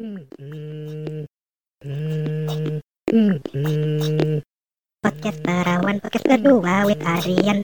[0.00, 1.28] Podcast
[5.44, 7.60] Barawan Podcast kedua with Adrian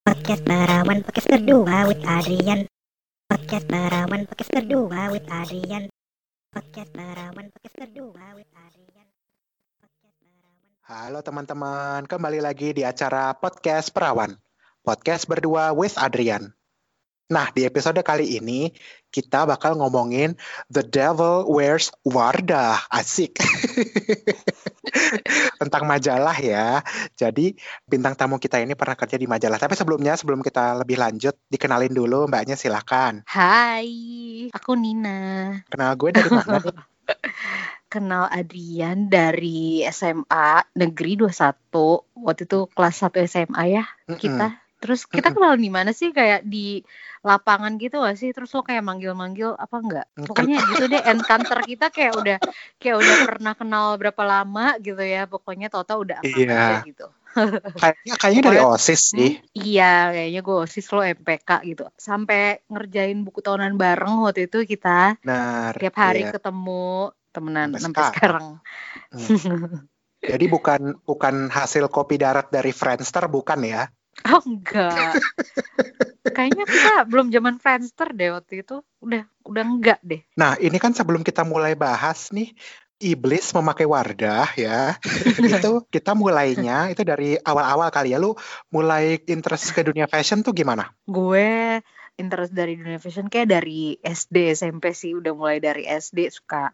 [0.00, 2.64] Podcast Barawan Podcast kedua with Adrian
[3.28, 5.92] Podcast Barawan Podcast kedua with Adrian
[6.48, 9.08] Podcast Barawan Podcast kedua with Adrian
[10.80, 14.32] Halo teman-teman, kembali lagi di acara Podcast Perawan.
[14.80, 16.56] Podcast berdua with Adrian.
[17.26, 18.70] Nah, di episode kali ini
[19.10, 20.38] kita bakal ngomongin
[20.70, 22.86] The Devil Wears Wardah.
[22.86, 23.42] Asik.
[25.60, 26.86] Tentang majalah ya.
[27.18, 29.58] Jadi bintang tamu kita ini pernah kerja di majalah.
[29.58, 33.26] Tapi sebelumnya, sebelum kita lebih lanjut, dikenalin dulu mbaknya silakan.
[33.26, 33.90] Hai,
[34.54, 35.66] aku Nina.
[35.66, 36.62] Kenal gue dari mana?
[37.92, 42.22] Kenal Adrian dari SMA Negeri 21.
[42.22, 44.14] Waktu itu kelas 1 SMA ya Mm-mm.
[44.14, 44.62] kita.
[44.76, 46.12] Terus kita kenal di mana sih?
[46.12, 46.84] Kayak di
[47.24, 48.30] lapangan gitu gak sih?
[48.30, 50.06] Terus lo kayak manggil-manggil apa enggak?
[50.14, 52.38] Pokoknya gitu deh encounter kita kayak udah
[52.76, 55.24] kayak udah pernah kenal berapa lama gitu ya.
[55.24, 56.52] Pokoknya Toto udah apa Iya.
[56.52, 57.06] aja gitu.
[57.76, 59.30] Kayaknya kayaknya dari OSIS sih.
[59.52, 61.84] Iya, kayaknya gue OSIS lo MPK gitu.
[62.00, 65.76] Sampai ngerjain buku tahunan bareng waktu itu kita Benar.
[65.76, 66.32] tiap hari iya.
[66.32, 68.46] ketemu temenan Sampai sampai sekarang.
[70.24, 73.84] Jadi bukan bukan hasil kopi darat dari Friendster bukan ya?
[74.24, 75.20] Oh enggak.
[76.32, 78.80] Kayaknya kita belum zaman Friendster deh waktu itu.
[79.04, 80.24] Udah udah enggak deh.
[80.40, 82.56] Nah, ini kan sebelum kita mulai bahas nih,
[82.96, 84.96] iblis memakai Wardah ya.
[85.52, 88.18] itu kita mulainya itu dari awal-awal kali ya.
[88.18, 88.32] Lu
[88.72, 90.90] mulai interest ke dunia fashion tuh gimana?
[91.04, 91.80] Gue
[92.16, 96.72] interest dari dunia fashion kayak dari SD SMP sih udah mulai dari SD suka.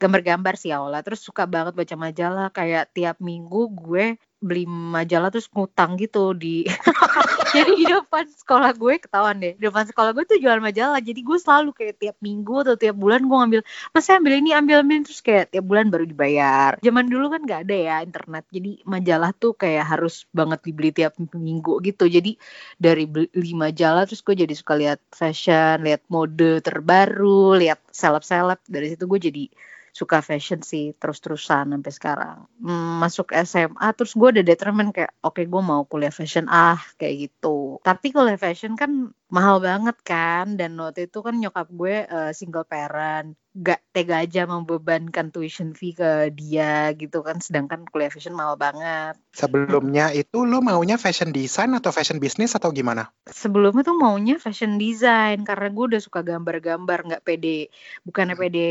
[0.00, 1.04] Gambar-gambar sih awalnya.
[1.04, 2.48] Terus suka banget baca majalah.
[2.54, 6.64] Kayak tiap minggu gue beli majalah terus ngutang gitu di
[7.54, 10.96] jadi di depan sekolah gue ketahuan deh di depan sekolah gue tuh jual majalah.
[11.04, 13.60] Jadi gue selalu kayak tiap minggu atau tiap bulan gue ngambil
[13.92, 15.04] mas saya ambil ini ambil ambil.
[15.04, 16.80] Terus kayak tiap bulan baru dibayar.
[16.80, 18.44] Zaman dulu kan nggak ada ya internet.
[18.48, 22.08] Jadi majalah tuh kayak harus banget dibeli tiap minggu gitu.
[22.08, 22.40] Jadi
[22.80, 28.60] dari beli majalah terus gue jadi suka lihat fashion lihat mode terbaru lihat seleb-seleb.
[28.66, 29.44] Dari situ gue jadi
[29.90, 32.38] suka fashion sih terus-terusan sampai sekarang.
[32.62, 37.30] Hmm, masuk SMA terus gue udah determine kayak oke gue mau kuliah fashion ah kayak
[37.30, 37.78] gitu.
[37.82, 42.66] Tapi kuliah fashion kan mahal banget kan dan waktu itu kan nyokap gue eh, single
[42.66, 48.54] parent gak tega aja membebankan tuition fee ke dia gitu kan sedangkan kuliah fashion mahal
[48.54, 49.18] banget.
[49.34, 53.10] Sebelumnya itu lu maunya fashion design atau fashion business atau gimana?
[53.30, 57.70] sebelumnya tuh maunya fashion design karena gue udah suka gambar-gambar nggak pede
[58.04, 58.70] bukannya pede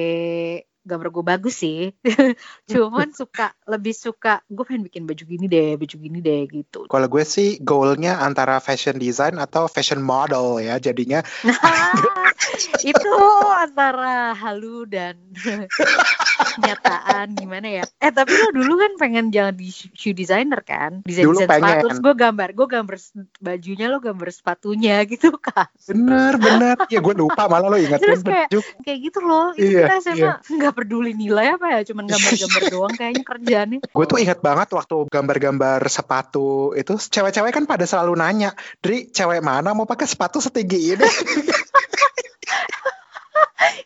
[0.89, 1.93] gambar gue bagus sih
[2.71, 7.07] cuman suka lebih suka gue pengen bikin baju gini deh baju gini deh gitu Kalau
[7.07, 10.81] gue sih goalnya antara fashion design atau fashion model ya.
[10.81, 11.93] Jadinya Nah,
[12.91, 13.13] itu
[13.53, 15.15] antara halu dan
[16.57, 17.83] kenyataan gimana ya?
[17.99, 21.03] Eh tapi lo dulu kan pengen jangan di shoe designer kan?
[21.03, 21.85] Desain Dulu desain sepatu.
[21.87, 22.95] Terus gue gambar, gue gambar
[23.39, 25.67] bajunya lo gambar sepatunya gitu kan?
[25.87, 26.75] bener bener.
[26.87, 28.49] Ya gue lupa malah lo ingetin Terus kayak-.
[28.83, 29.51] Kayak gitu loh.
[29.55, 31.79] Itu Iya, kita SMA nggak peduli nilai apa ya?
[31.83, 33.79] Cuman gambar-gambar doang kayaknya kerjaannya.
[33.91, 39.43] Gue tuh inget banget waktu gambar-gambar sepatu itu cewek-cewek kan pada selalu nanya, Dri, cewek
[39.43, 41.07] mana mau pakai sepatu setinggi ini?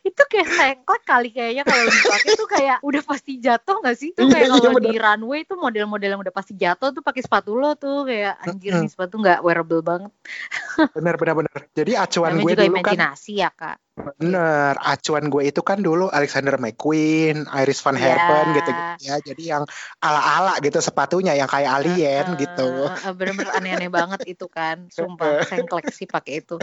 [0.03, 4.11] itu kayak sengklek kali kayaknya kalau dipakai tuh kayak udah pasti jatuh gak sih?
[4.13, 4.91] Tuh kayak Iya, iya, kalau bener.
[4.91, 8.77] di runway tuh model-model yang udah pasti jatuh tuh pakai sepatu lo tuh kayak anjir
[8.77, 10.11] nih sepatu nggak wearable banget.
[10.93, 11.59] bener bener bener.
[11.71, 13.77] Jadi acuan Namanya gue juga dulu kan imajinasi ya kak.
[13.93, 18.01] Bener, acuan gue itu kan dulu Alexander McQueen, Iris Van Iya.
[18.01, 18.71] Herpen gitu,
[19.05, 19.15] ya.
[19.21, 19.63] Jadi yang
[20.01, 22.89] ala-ala gitu sepatunya yang kayak alien Eh, gitu.
[23.13, 24.89] Bener-bener aneh-aneh banget itu kan.
[24.89, 26.57] Sumpah sengklek sih pakai itu.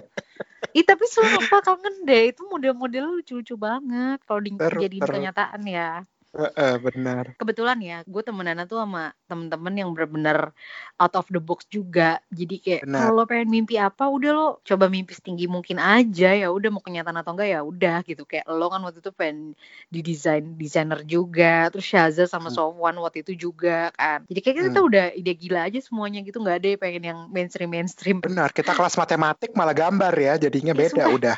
[0.74, 5.14] Ih tapi sumpah kangen deh itu model-model lucu-lucu banget kalau di- Seru, dijadiin seru.
[5.22, 5.90] kenyataan ya.
[6.30, 7.34] Heeh, bener.
[7.42, 10.54] kebetulan ya gue temenan tuh sama temen-temen yang bener-bener
[10.94, 13.00] out of the box juga jadi kayak Benar.
[13.10, 17.18] kalau pengen mimpi apa udah lo coba mimpi setinggi mungkin aja ya udah mau kenyataan
[17.18, 19.58] atau enggak ya udah gitu kayak lo kan waktu itu pengen
[19.90, 22.62] di desain desainer juga terus Shaza sama Hmm.
[22.62, 24.86] Sofwan waktu itu juga kan jadi kayak kita Hmm.
[24.86, 28.70] udah ide gila aja semuanya gitu nggak ada yang pengen yang mainstream mainstream Benar, kita
[28.70, 31.16] kelas matematik malah gambar ya, jadinya Ih, beda sumpah.
[31.16, 31.36] udah.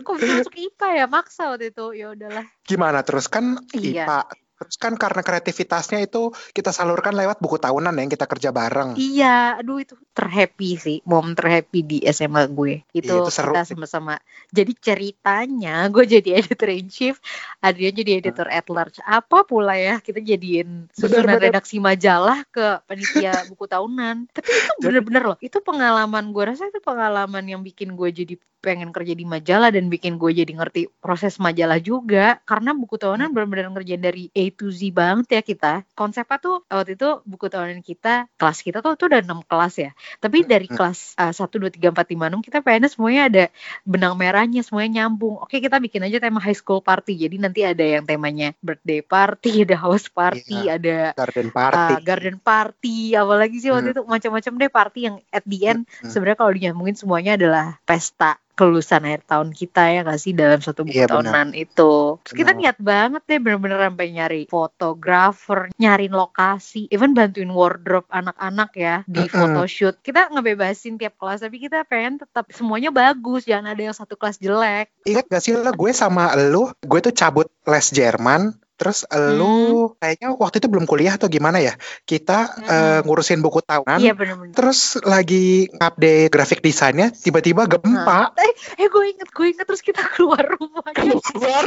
[0.00, 4.06] Kok bisa masuk IPA ya maksa waktu itu ya udahlah Gimana terus kan Iya.
[4.06, 4.20] IPA,
[4.60, 8.92] terus kan karena kreativitasnya itu kita salurkan lewat buku tahunan yang kita kerja bareng.
[9.00, 12.84] Iya, aduh itu terhappy sih, momen terhappy di SMA gue.
[12.92, 14.20] Itu, Iya, itu seru kita sama-sama.
[14.52, 17.16] Jadi ceritanya gue jadi editor in chief,
[17.64, 19.00] Adrian jadi editor at large.
[19.08, 24.28] Apa pula ya kita jadiin susunan redaksi majalah ke panitia buku tahunan.
[24.28, 28.92] Tapi itu bener-bener loh, itu pengalaman gue rasa itu pengalaman yang bikin gue jadi pengen
[28.92, 32.38] kerja di majalah dan bikin gue jadi ngerti proses majalah juga.
[32.44, 35.72] Karena buku tahunan benar-benar ngerjain dari A to Z banget ya kita.
[35.96, 39.90] Konsepnya tuh waktu itu buku tahunan kita kelas kita tuh tuh udah enam kelas ya.
[40.20, 40.76] Tapi dari Hmm.
[40.76, 43.44] kelas uh, satu dua tiga empat lima enam kita pengennya semuanya ada
[43.82, 45.40] benang merahnya semuanya nyambung.
[45.40, 47.16] Oke kita bikin aja tema high school party.
[47.16, 51.94] Jadi nanti ada yang temanya birthday party ada house party ada Garden uh, party.
[52.04, 55.80] garden party apalagi sih waktu itu macam-macam deh party yang at the end.
[56.00, 56.10] Hmm.
[56.10, 60.84] sebenarnya kalau dinyambungin semuanya adalah pesta kelulusan akhir tahun kita ya gak sih dalam satu
[60.84, 62.20] buku Iya, tahunan itu.
[62.20, 68.70] Terus kita niat banget deh bener-bener sampai nyari fotografer nyariin lokasi even bantuin wardrobe anak-anak
[68.76, 69.32] ya di Mm-mm.
[69.32, 69.96] photoshoot.
[70.04, 74.36] Kita ngebebasin tiap kelas tapi kita pengen tetap semuanya bagus jangan ada yang satu kelas
[74.36, 74.92] jelek.
[75.08, 80.32] Ingat gak sih lo gue sama lu, gue tuh cabut les Jerman, terus lu kayaknya
[80.32, 81.76] waktu itu belum kuliah atau gimana ya?
[82.08, 82.64] Kita Mm-mm.
[82.72, 88.32] eh, ngurusin buku tahunan, iya bener-bener terus lagi update grafik desainnya, tiba-tiba gempa.
[88.80, 91.64] eh gue inget gue inget terus kita keluar rumahnya Keluar,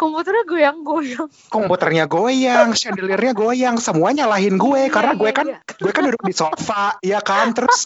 [0.00, 5.58] komputernya goyang-goyang komputernya goyang, chandeliernya goyang, semua nyalahin gue Iya, karena gue iya, kan iya.
[5.60, 7.84] gue kan duduk di sofa, ya kan, terus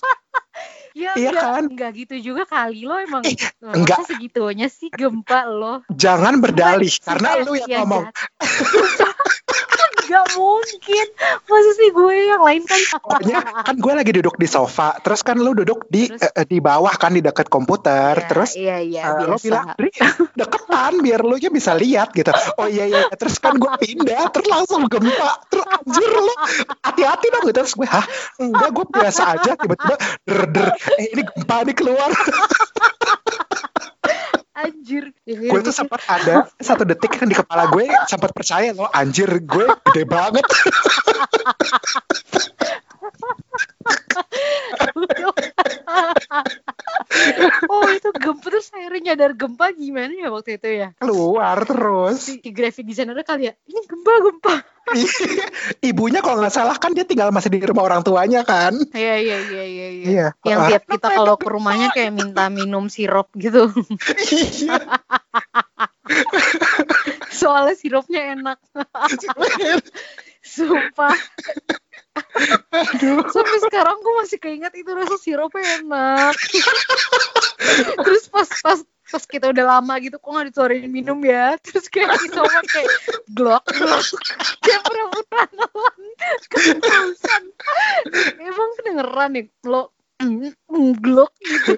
[0.93, 1.65] Ya, Iya enggak, kan?
[1.73, 4.05] enggak gitu juga kali lo emang Eh, enggak.
[4.05, 8.05] segitunya sih gempa lo jangan berdalih Sumpah, karena lu yang ya, ngomong.
[10.13, 11.07] Enggak mungkin
[11.49, 15.41] Masa sih gue yang lain kan Pokoknya kan gue lagi duduk di sofa, terus kan
[15.41, 16.21] lu duduk di Terus?
[16.37, 19.89] eh, di bawah kan di dekat komputer, Iya, terus Iya iya eh, lo bilang "Dri,
[20.37, 22.29] deketan biar lu nya bisa lihat gitu.
[22.61, 26.35] Oh iya iya, terus kan gue pindah, terus langsung gempa, terus anjir lu
[26.85, 27.59] hati-hati dong gitu.
[27.65, 28.05] Terus gue hah
[28.37, 29.97] enggak gue biasa aja tiba-tiba
[30.29, 30.69] der der
[31.01, 32.11] eh ini gempa nih keluar.
[34.63, 39.27] Anjir gue tuh sempat ada satu detik kan di kepala gue sempat percaya loh anjir
[39.43, 40.47] gue gede banget.
[48.63, 52.23] Terus akhirnya nyadar gempa gimana ya waktu itu ya keluar terus.
[52.23, 54.55] Si si graphic designer kali ya Ini gempa gempa
[55.91, 58.79] Ibunya kalau nggak salah kan dia tinggal masih di rumah orang tuanya kan.
[58.95, 60.07] Iya iya iya iya iya.
[60.07, 60.27] Iya.
[60.47, 63.67] Yang Ah, tiap kita kalau ke rumahnya kayak minta minum sirup gitu
[64.31, 64.79] Iya.
[67.43, 68.63] Soalnya sirupnya enak
[70.55, 71.19] Sumpah
[72.73, 73.25] Aduh.
[73.33, 76.37] Sampai sekarang gue masih keinget itu rasa sirupnya enak.
[78.05, 81.57] Terus pas pas pas kita udah lama gitu kok nggak ditawarin minum ya?
[81.65, 82.91] Terus kayak kita kayak
[83.33, 84.07] glok glok.
[84.65, 86.01] Kayak perebutan nelan
[88.43, 90.02] emang kedengeran nih lo mm, mm,
[91.03, 91.77] glok gitu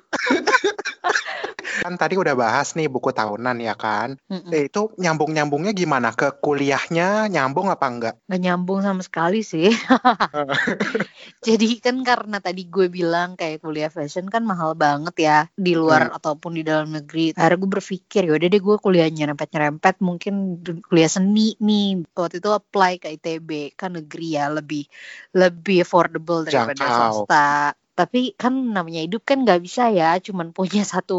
[1.85, 4.17] Kan tadi udah bahas nih buku tahunan ya kan.
[4.31, 4.53] Mm-mm.
[4.55, 6.15] Eh, itu nyambung-nyambungnya gimana?
[6.15, 8.15] Ke kuliahnya nyambung apa enggak?
[8.25, 9.69] nggak nyambung sama sekali sih.
[11.47, 16.09] Jadi kan karena tadi gue bilang kayak kuliah fashion kan mahal banget ya di luar
[16.15, 17.37] ataupun di dalam negeri.
[17.37, 22.07] Akhirnya gue berpikir yaudah deh gue kuliah nyerempet-nyerempet mungkin kuliah seni nih.
[22.17, 24.89] Waktu itu apply ke ITB kan negeri ya lebih
[25.37, 27.29] lebih affordable daripada Jangkau.
[27.29, 27.77] swasta.
[27.99, 31.15] Tapi kan namanya hidup kan nggak bisa ya cuman punya satu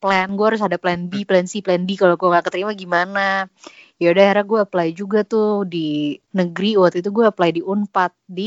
[0.00, 0.26] plan.
[0.36, 1.90] Gue harus ada plan B, plan C, plan D.
[2.00, 3.20] Kalau gue gak keterima gimana?
[4.00, 6.66] Ya udah akhirnya gue apply juga tuh di negeri.
[6.80, 8.42] Waktu itu gue apply di Unpad di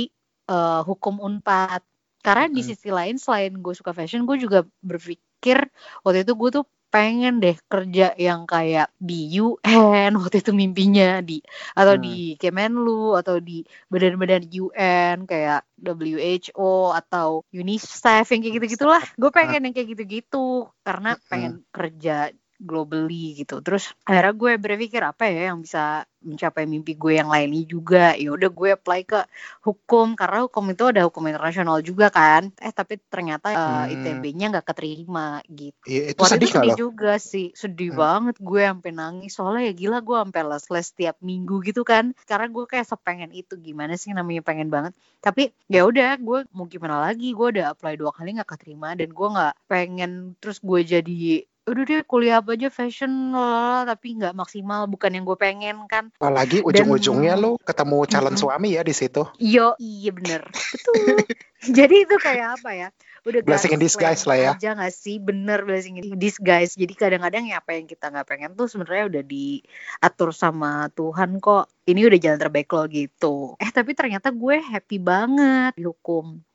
[0.51, 1.81] eh, hukum Unpad.
[2.25, 2.69] Karena di Mm-mm.
[2.69, 5.57] sisi lain selain gue suka fashion gue juga berpikir
[6.03, 6.63] waktu itu gue tuh
[6.93, 11.39] pengen deh kerja yang kayak di UN waktu itu mimpinya di
[11.77, 12.03] atau Hmm.
[12.05, 13.61] di Kemenlu atau di
[13.91, 21.09] badan-badan UN kayak WHO atau UNICEF yang kayak gitu-gitulah gue pengen yang kayak gitu-gitu karena
[21.09, 21.23] Mm-mm.
[21.29, 23.63] pengen kerja globally gitu.
[23.63, 28.11] Terus akhirnya gue berpikir apa ya yang bisa mencapai mimpi gue yang lainnya juga.
[28.19, 29.19] Ya udah gue apply ke
[29.63, 32.51] hukum karena hukum itu ada hukum internasional juga kan.
[32.59, 33.87] Eh tapi ternyata eh, Hmm.
[33.95, 35.79] ITB-nya nggak keterima gitu.
[35.87, 37.99] Iya, itu Waktu sedih itu sedih juga sih, sedih Hmm.
[38.03, 39.31] banget gue sampai nangis.
[39.31, 42.11] Soalnya ya gila gue sampai les-les tiap minggu gitu kan.
[42.27, 43.55] Karena gue kayak sepengen itu.
[43.55, 44.91] Gimana sih namanya pengen banget.
[45.23, 48.91] Tapi ya udah gue mau gimana lagi, gue udah apply dua kali nggak keterima.
[48.99, 50.11] Dan gue nggak pengen
[50.43, 55.23] terus gue jadi udah deh kuliah apa aja fashion lalala, tapi nggak maksimal bukan yang
[55.23, 58.41] gue pengen kan Apalagi Dan- ujung-ujungnya lo ketemu calon Mm-mm.
[58.41, 59.23] suami ya di situ.
[59.37, 60.49] Yo, iya bener.
[60.49, 61.21] Betul.
[61.77, 62.89] Jadi itu kayak apa ya?
[63.27, 64.51] Udah Blessing in disguise lah ya.
[64.55, 65.19] Aja gak sih?
[65.19, 66.71] Bener blessing in disguise.
[66.79, 71.67] Jadi kadang-kadang ya apa yang kita nggak pengen tuh sebenarnya udah diatur sama Tuhan kok.
[71.83, 73.59] Ini udah jalan terbaik lo gitu.
[73.59, 75.83] Eh tapi ternyata gue happy banget di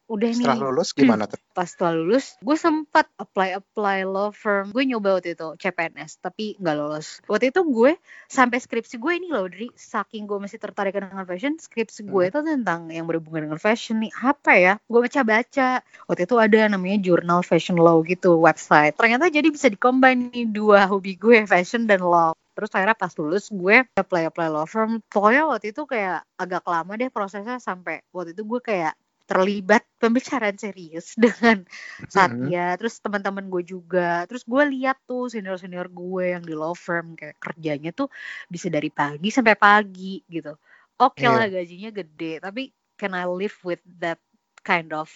[0.06, 0.44] udah nih.
[0.44, 1.38] Setelah lulus gimana tuh?
[1.56, 4.74] pas setelah lulus gue sempat apply apply law firm.
[4.74, 7.22] Gue nyoba waktu itu CPNS tapi nggak lolos.
[7.30, 7.94] Waktu itu gue
[8.26, 12.30] sampai skripsi gue ini loh dari saking gue masih tertarik dengan fashion skripsi gue Hmm.
[12.34, 14.12] itu tentang yang berhubungan dengan fashion nih.
[14.18, 14.72] Apa ya?
[14.90, 15.68] Gue baca baca
[16.10, 18.98] waktu itu ada namanya jurnal fashion law gitu website.
[18.98, 22.34] Ternyata jadi bisa dikombin nih dua hobi gue fashion dan law.
[22.54, 25.02] Terus akhirnya pas lulus gue apply apply law firm.
[25.10, 28.94] Pokoknya waktu itu kayak agak lama deh prosesnya sampai waktu itu gue kayak
[29.24, 31.64] terlibat pembicaraan serius dengan
[32.08, 36.72] Satya, terus teman-teman gue juga, terus gue lihat tuh senior senior gue yang di law
[36.76, 38.08] firm kayak kerjanya tuh
[38.48, 40.54] bisa dari pagi sampai pagi gitu.
[41.00, 41.30] Oke Iya.
[41.30, 44.20] lah gajinya gede, tapi can I live with that
[44.62, 45.10] kind of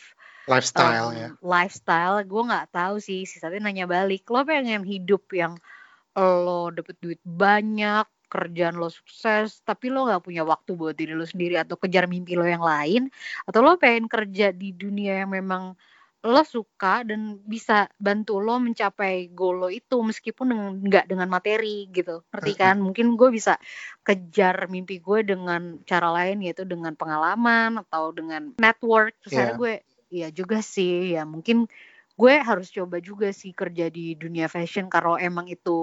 [0.48, 1.30] Lifestyle um, ya.
[1.42, 2.20] lifestyle?
[2.24, 3.24] Gue nggak tahu sih.
[3.28, 5.54] Si Satya nanya balik, lo pengen hidup yang
[6.18, 11.24] lo dapet duit banyak, kerjaan lo sukses, tapi lo nggak punya waktu buat diri lo
[11.24, 13.08] sendiri atau kejar mimpi lo yang lain,
[13.48, 15.74] atau lo pengen kerja di dunia yang memang
[16.18, 21.86] lo suka dan bisa bantu lo mencapai goal lo itu meskipun dengan- nggak dengan materi
[21.94, 22.26] gitu.
[22.34, 22.76] Ngerti kan?
[22.82, 23.54] Mungkin gue bisa
[24.02, 29.14] kejar mimpi gue dengan cara lain yaitu dengan pengalaman atau dengan network.
[29.22, 29.60] Terus akhirnya Iya.
[29.62, 29.74] gue
[30.10, 31.14] ya juga sih.
[31.14, 31.70] Ya mungkin
[32.18, 35.78] gue harus coba juga sih kerja di dunia fashion kalau emang itu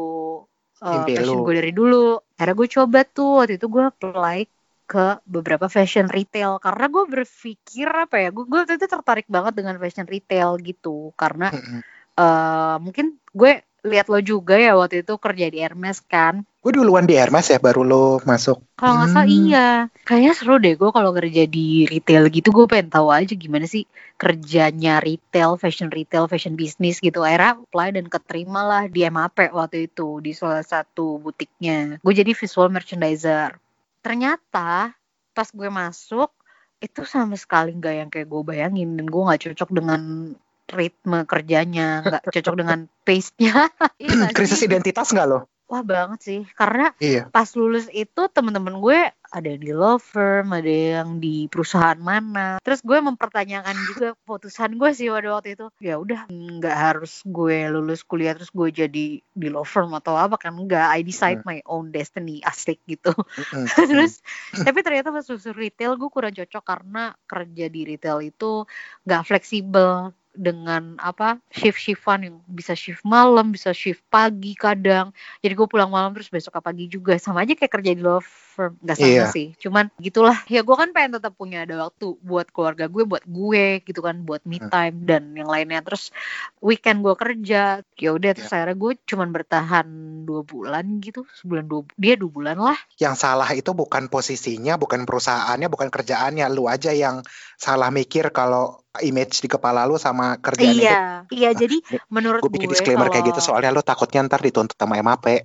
[0.83, 1.45] uh, lu.
[1.45, 4.39] gue dari dulu akhirnya gue coba tuh waktu itu gue apply
[4.85, 9.53] ke beberapa fashion retail karena gue berpikir apa ya gue gue waktu itu tertarik banget
[9.57, 11.81] dengan fashion retail gitu karena Mm-mm.
[12.15, 17.05] eh mungkin gue lihat lo juga ya waktu itu kerja di Hermes kan Gue duluan
[17.05, 18.57] di Hermes ya baru lo masuk.
[18.73, 19.37] kalau nggak salah Hmm.
[19.45, 19.69] iya.
[20.01, 23.85] Kayaknya seru deh gue kalau kerja di retail gitu gue pengen tahu aja gimana sih
[24.17, 27.21] kerjanya retail fashion retail fashion bisnis gitu.
[27.21, 32.01] Akhirnya apply dan keterima lah di MAP waktu itu di salah satu butiknya.
[32.01, 33.61] Gue jadi visual merchandiser.
[34.01, 34.97] Ternyata
[35.37, 36.33] pas gue masuk
[36.81, 38.97] itu sama sekali nggak yang kayak gue bayangin.
[38.97, 40.33] Dan gue nggak cocok dengan
[40.65, 43.69] ritme kerjanya nggak cocok dengan pace-nya.
[44.01, 45.45] Iya nggak Krisis identitas nggak lo?
[45.65, 47.29] Wah banget sih karena Iya.
[47.33, 48.99] pas lulus itu temen-temen gue
[49.35, 52.61] ada yang di law firm, ada yang di perusahaan mana.
[52.63, 55.67] Terus gue mempertanyakan juga keputusan gue sih pada waktu itu.
[55.81, 60.39] Ya udah nggak harus gue lulus kuliah terus gue jadi di law firm atau apa
[60.39, 60.87] kan enggak.
[60.93, 63.11] I decide my own destiny asik gitu.
[63.75, 64.21] Terus
[64.53, 68.63] tapi ternyata pas masuk retail gue kurang cocok karena kerja di retail itu
[69.03, 75.09] nggak fleksibel dengan apa shift shiftan yang bisa shift malam bisa shift pagi kadang.
[75.39, 77.15] Jadi gue pulang malam terus besok pagi juga.
[77.15, 78.75] Sama aja kayak kerja di law firm.
[78.79, 79.25] Nggak sama Iya.
[79.31, 79.47] sih.
[79.59, 80.37] Cuman gitulah.
[80.47, 84.23] Ya gue kan pengen tetap punya ada waktu buat keluarga gue buat gue gitu kan
[84.23, 84.71] buat me Hmm.
[84.71, 85.83] time dan yang lainnya.
[85.83, 86.11] Terus
[86.59, 87.83] weekend gue kerja.
[87.95, 89.87] Ya udah terus akhirnya gue cuman bertahan
[90.23, 91.23] dua bulan gitu.
[91.35, 92.79] Sebulan dua dia dua bulan lah.
[92.95, 96.47] Yang salah itu bukan posisinya, bukan perusahaannya, bukan kerjaannya.
[96.51, 97.23] Lu aja yang
[97.55, 100.83] salah mikir kalau image di kepala lu sama kerjaan itu.
[100.83, 104.39] Iya, iya jadi menurut Gue gue bikin disclaimer kayak gitu kalau- soalnya lu takutnya ntar
[104.39, 105.43] dituntut sama MAP.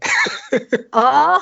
[0.92, 1.38] Oh,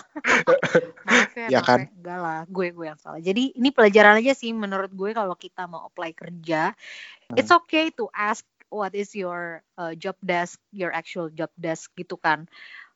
[1.07, 1.81] maaf ya, Ya maaf kan?
[1.83, 1.89] ya.
[1.91, 3.21] enggak lah, gue gue yang salah.
[3.21, 6.73] Jadi ini pelajaran aja sih menurut gue kalau kita mau apply kerja,
[7.29, 7.37] Hmm.
[7.37, 12.17] it's okay to ask what is your uh, job desk, your actual job desk gitu
[12.21, 12.47] kan.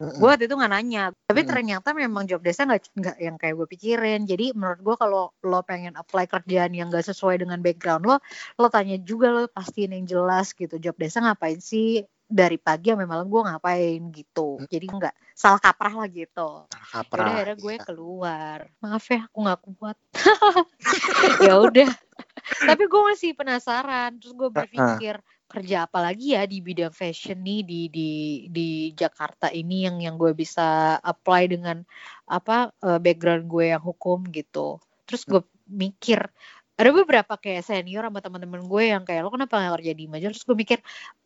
[0.02, 0.18] Mm-mm.
[0.18, 3.68] Gue waktu itu nggak nanya, tapi ternyata memang job desknya nggak nggak yang kayak gue
[3.70, 4.20] pikirin.
[4.26, 8.16] Jadi menurut gue kalau lo pengen apply kerjaan yang gak sesuai dengan background lo,
[8.58, 10.76] lo tanya juga lo pastiin yang jelas gitu.
[10.82, 12.02] Job desknya ngapain sih?
[12.32, 14.56] Dari pagi sampai malam gue ngapain gitu.
[14.64, 16.64] Jadi nggak salah kaprah lah gitu.
[16.70, 17.82] Kaprah, Yaudah akhirnya gue iya.
[17.84, 18.58] keluar.
[18.80, 19.96] Maaf ya, aku nggak kuat.
[21.46, 21.90] ya udah.
[22.68, 24.16] Tapi gue masih penasaran.
[24.16, 25.20] Terus gue berpikir
[25.52, 28.10] kerja apa lagi ya di bidang fashion nih di di
[28.48, 31.84] di Jakarta ini yang yang gue bisa apply dengan
[32.26, 34.80] apa eh, background gue yang hukum gitu.
[35.04, 36.24] Terus gue mikir
[36.72, 40.32] ada beberapa kayak senior sama teman-teman gue yang kayak lo kenapa gak kerja di majalah?
[40.34, 40.78] Terus gue mikir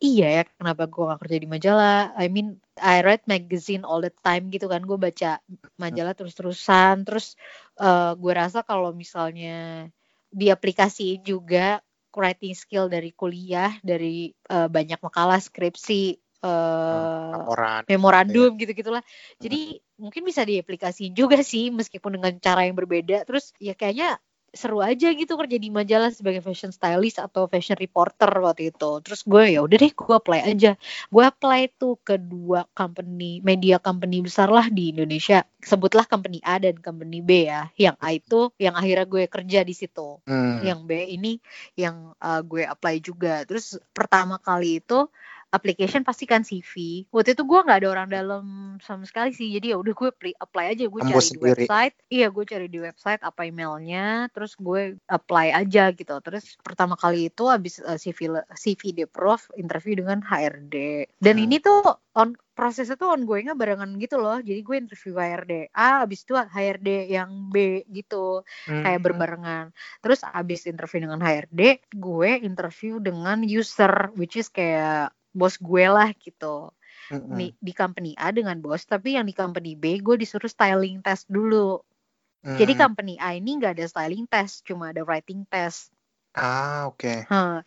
[0.03, 2.11] iya ya kenapa gue gak kerja di majalah?
[2.19, 4.83] I mean I read magazine all the time gitu kan.
[4.83, 5.39] Gue baca
[5.79, 7.07] majalah terus-terusan.
[7.07, 7.39] Terus
[7.79, 9.87] eh, gue rasa kalau misalnya
[10.27, 11.79] di aplikasi juga
[12.17, 17.81] writing skill dari kuliah dari eh, banyak makalah skripsi eh laporan.
[17.89, 19.01] memorandum gitu gitulah
[19.41, 23.25] jadi mungkin bisa diaplikasiin juga sih meskipun dengan cara yang berbeda.
[23.25, 24.21] Terus ya kayaknya
[24.53, 28.91] seru aja gitu kerja di majalah sebagai fashion stylist atau fashion reporter waktu itu.
[29.03, 30.71] Terus gue ya udah deh gue apply aja.
[31.11, 35.43] Gue apply tuh ke dua company media company besar lah di Indonesia.
[35.61, 37.69] Sebutlah company A dan company B ya.
[37.75, 40.19] Yang A itu yang akhirnya gue kerja di situ.
[40.27, 40.63] Hmm.
[40.63, 41.37] yang B ini
[41.77, 43.43] yang uh, gue apply juga.
[43.43, 45.07] Terus pertama kali itu
[45.51, 48.45] application pasti kan CV waktu itu gue nggak ada orang dalam
[48.83, 49.47] sama sekali sih.
[49.55, 50.83] Jadi ya udah gue apply, aja.
[50.91, 51.95] Gue cari Tembus di website.
[52.11, 56.15] Iya gue cari di website apa emailnya terus gue apply aja gitu.
[56.19, 61.45] Terus pertama kali itu habis eh, CV CV di prof interview dengan HRD dan Hmm.
[61.47, 61.81] ini tuh
[62.17, 64.41] on prosesnya tuh ongoingnya barengan gitu loh.
[64.41, 68.41] Jadi gue interview HRD A habis itu HRD yang B gitu.
[68.65, 69.05] Kayak Hmm.
[69.05, 69.65] berbarengan.
[70.01, 76.09] Terus abis interview dengan HRD, gue interview dengan user, which is kayak bos gue lah
[76.25, 76.55] gitu.
[77.37, 81.25] Nih, di company A dengan bos, tapi yang di company B gue disuruh styling test
[81.37, 81.69] dulu.
[82.59, 82.83] Jadi Hmm.
[82.83, 85.81] company A ini nggak ada styling test, cuma ada writing test.
[86.35, 87.13] Ah, oke.
[87.29, 87.61] Hah.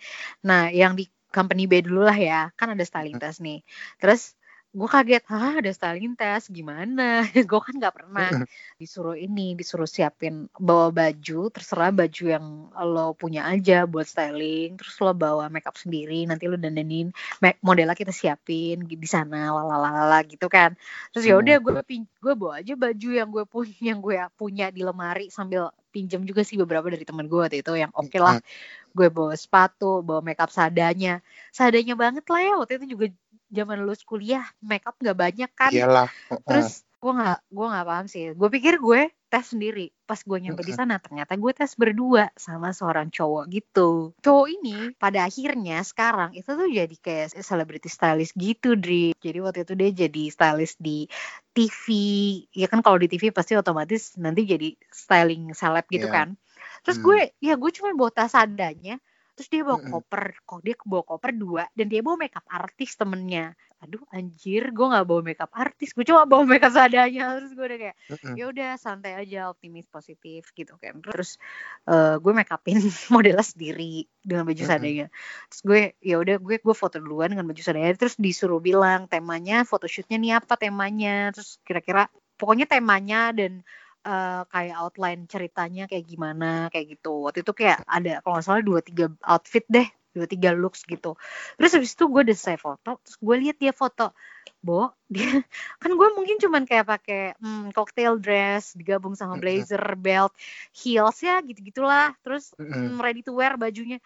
[0.49, 1.05] Nah, yang di
[1.37, 3.61] company B dulu lah ya, kan ada styling test nih.
[4.01, 4.35] Terus
[4.71, 7.27] gue kaget, hah ada styling test gimana?
[7.51, 8.47] gue kan nggak pernah
[8.79, 14.95] disuruh ini, disuruh siapin bawa baju, terserah baju yang lo punya aja buat styling, terus
[15.03, 17.11] lo bawa makeup sendiri, nanti lo dandanin
[17.67, 20.79] modelnya kita siapin di sana, lalalala gitu kan.
[21.11, 24.67] Terus ya udah gue pin gue bawa aja baju yang gue punya yang gue punya
[24.71, 28.39] di lemari sambil pinjam juga sih beberapa dari teman gue waktu itu yang oke lah
[28.95, 31.19] gue bawa sepatu bawa makeup seadanya
[31.51, 33.07] seadanya banget lah ya waktu itu juga
[33.51, 35.71] zaman lulus kuliah makeup nggak banyak kan.
[35.71, 36.09] Iyalah.
[36.47, 38.23] Terus gue nggak gue nggak paham sih.
[38.33, 39.95] Gue pikir gue tes sendiri.
[40.05, 44.11] Pas gue nyampe di sana ternyata gue tes berdua sama seorang cowok gitu.
[44.21, 49.15] Cowok ini pada akhirnya sekarang itu tuh jadi kayak celebrity stylist gitu Dri.
[49.17, 51.07] Jadi waktu itu dia jadi stylist di
[51.51, 51.85] TV
[52.55, 56.15] ya kan kalau di TV pasti otomatis nanti jadi styling seleb gitu Iya.
[56.15, 56.29] kan.
[56.83, 57.07] Terus Hmm.
[57.07, 58.99] gue ya gue cuma bawa tas adanya
[59.41, 60.37] terus dia bawa koper.
[60.45, 63.57] Kok dia bawa koper dua dan dia bawa makeup artis temennya.
[63.81, 65.97] Aduh anjir gue nggak bawa makeup artis.
[65.97, 67.41] Gue cuma bawa makeup seadanya.
[67.41, 68.35] Terus gue udah kayak Mm-mm.
[68.37, 71.01] ya udah santai aja optimis positif gitu kan.
[71.01, 71.41] Terus
[71.89, 72.77] eh, gue make upin
[73.17, 74.69] modelnya sendiri dengan baju Mm-mm.
[74.69, 75.07] seadanya.
[75.49, 77.97] Terus gue ya udah gue gue foto duluan dengan baju seadanya.
[77.97, 81.33] Terus disuruh bilang temanya photoshootnya nih apa temanya?
[81.33, 83.65] Terus kira-kira pokoknya temanya dan
[84.07, 88.63] eh, kayak outline ceritanya kayak gimana kayak gitu waktu itu kayak ada kalau nggak salah
[88.65, 91.15] dua tiga outfit deh dua tiga looks gitu
[91.55, 94.11] terus habis itu gue udah saya foto terus gue lihat dia foto
[94.61, 95.41] Bo, dia
[95.81, 100.37] kan gue mungkin cuman kayak pakai hmm, cocktail dress digabung sama blazer, belt,
[100.77, 102.13] heels ya gitu-gitulah.
[102.21, 102.69] Terus Mm-mm.
[102.69, 103.97] hmm, ready to wear bajunya.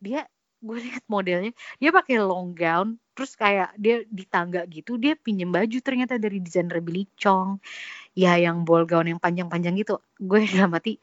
[0.00, 0.28] Dia
[0.62, 1.52] gue lihat modelnya,
[1.82, 6.38] dia pakai long gown, terus kayak dia di tangga gitu, dia pinjem baju ternyata dari
[6.38, 7.58] desainer Billy Chong.
[8.16, 9.98] Ya yang ball gown yang panjang-panjang gitu.
[10.20, 11.00] Gue udah mati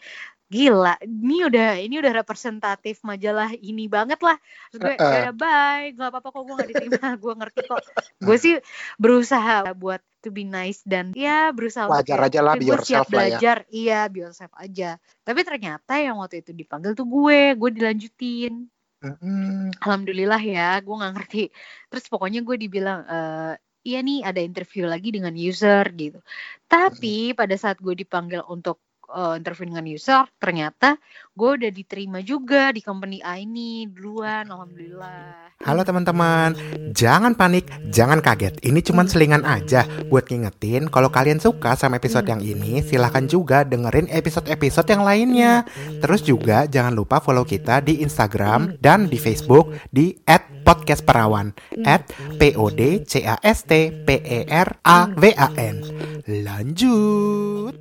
[0.50, 4.34] gila ini udah ini udah representatif majalah ini banget lah
[4.74, 5.30] Terus gue Heeh.
[5.30, 7.80] ya bye gak apa-apa kok gue gak diterima gue ngerti kok
[8.18, 8.54] gue sih
[8.98, 12.90] berusaha buat to be nice dan ya berusaha Wajar kayak, aja lah, "Oke, be yourself
[12.90, 17.06] siap lah ya." belajar iya be yourself aja tapi ternyata yang waktu itu dipanggil tuh
[17.06, 18.66] gue gue dilanjutin
[19.00, 19.72] Mm-mm.
[19.80, 21.38] alhamdulillah ya gue nggak ngerti.
[21.88, 23.54] Terus pokoknya gue dibilang eh
[23.88, 26.20] iya nih ada interview lagi dengan user gitu.
[26.68, 30.96] Tapi pada saat gue dipanggil untuk eh, interview dengan user ternyata
[31.34, 36.56] gue udah diterima juga di company A ini duluan alhamdulillah Halo teman-teman,
[36.96, 38.64] jangan panik, jangan kaget.
[38.64, 43.68] Ini cuma selingan aja buat ngingetin kalau kalian suka sama episode yang ini, silahkan juga
[43.68, 45.68] dengerin episode-episode yang lainnya.
[46.00, 51.52] Terus juga jangan lupa follow kita di Instagram dan di Facebook di @podcastperawan
[51.84, 51.92] @podcastperawan.
[56.24, 57.76] Lanjut.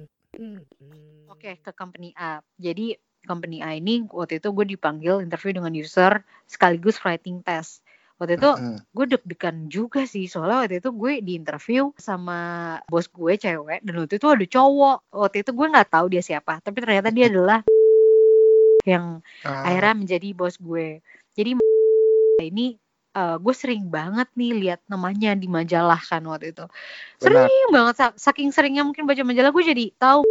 [1.48, 2.44] Oke, ke company A.
[2.60, 2.92] Jadi
[3.24, 7.80] company A ini waktu itu gue dipanggil interview dengan user sekaligus writing test.
[8.20, 8.52] Waktu itu
[8.92, 13.94] gue deg-degan juga sih soalnya waktu itu gue di interview sama bos gue cewek dan
[13.96, 14.98] waktu itu ada cowok.
[15.08, 17.64] Waktu itu gue nggak tahu dia siapa, tapi ternyata dia adalah
[18.84, 21.00] yang Ah, akhirnya menjadi bos gue.
[21.32, 21.56] Jadi
[22.44, 22.76] ini
[23.16, 26.68] eh, gue sering banget nih lihat namanya di majalah kan waktu itu.
[27.24, 27.48] Benar.
[27.48, 30.28] Sering banget sa- saking seringnya mungkin baca majalah gue jadi tahu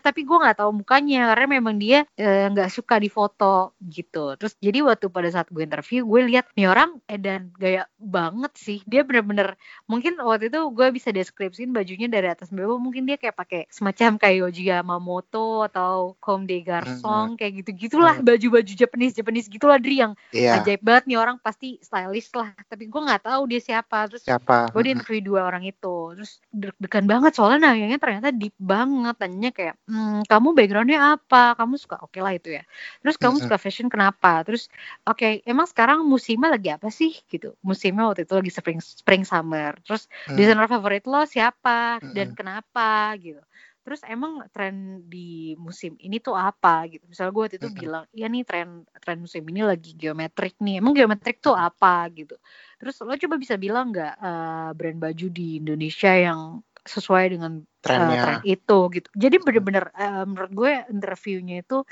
[0.00, 4.34] tapi gue nggak tahu mukanya karena memang dia eh, nggak suka difoto gitu.
[4.36, 8.78] Terus jadi waktu pada saat gue interview gue lihat nih orang edan gaya banget sih.
[8.84, 12.80] Dia bener-bener mungkin waktu itu gue bisa deskripsiin bajunya dari atas sampai bawah.
[12.80, 18.18] Mungkin dia kayak pakai semacam kayak Yoji Yamamoto atau Comme des Garçons kayak gitu gitulah
[18.20, 20.62] baju-baju Japanese Japanese gitulah Dri yang Iya.
[20.62, 22.52] ajaib banget nih orang pasti stylish lah.
[22.66, 24.08] Tapi gue nggak tahu dia siapa.
[24.08, 24.70] Terus Siapa?
[24.70, 26.14] gue di interview dua orang itu.
[26.16, 29.14] Terus deg-degan banget soalnya nanyanya ternyata deep banget.
[29.18, 31.58] Tanyanya kayak hmm, kamu backgroundnya apa?
[31.58, 32.62] Kamu suka oke lah itu ya.
[33.02, 34.40] Terus kamu suka fashion kenapa?
[34.46, 34.70] Terus
[35.08, 37.10] oke emang sekarang musimnya lagi apa sih?
[37.30, 37.52] Gitu.
[37.66, 39.74] Musimnya waktu itu lagi spring spring summer.
[39.84, 40.38] Terus Hmm.
[40.38, 41.98] desainer favorit lo siapa?
[42.06, 42.38] Dan Mm-mm.
[42.38, 43.12] kenapa?
[43.18, 43.42] Gitu.
[43.84, 46.86] Terus emang tren di musim ini tuh apa?
[46.92, 47.04] Gitu.
[47.10, 47.80] Misalnya gue waktu itu Mm-mm.
[47.80, 50.78] bilang iya nih tren tren musim ini lagi geometrik nih.
[50.80, 52.06] Emang geometrik tuh apa?
[52.12, 52.34] Gitu.
[52.80, 56.40] Terus lo coba bisa bilang nggak eh, brand baju di Indonesia yang
[56.84, 59.08] sesuai dengan uh, tren itu gitu.
[59.16, 61.84] Jadi bener-bener uh, menurut gue interviewnya itu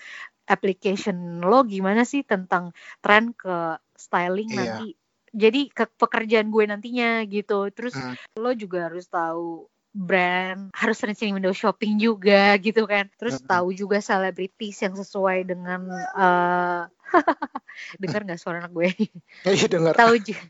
[0.49, 2.73] application lo gimana sih tentang
[3.05, 4.57] tren ke styling Iya.
[4.57, 4.87] nanti.
[5.29, 7.69] Jadi ke pekerjaan gue nantinya gitu.
[7.73, 8.17] Terus Hmm.
[8.41, 13.09] lo juga harus tahu brand, harus sering-sering window shopping juga gitu kan.
[13.17, 16.87] Terus tahu juga selebritis yang sesuai dengan uh,
[18.03, 18.91] dengar nggak suara anak gue?
[19.49, 19.95] Iya dengar.
[19.97, 20.45] tahu juga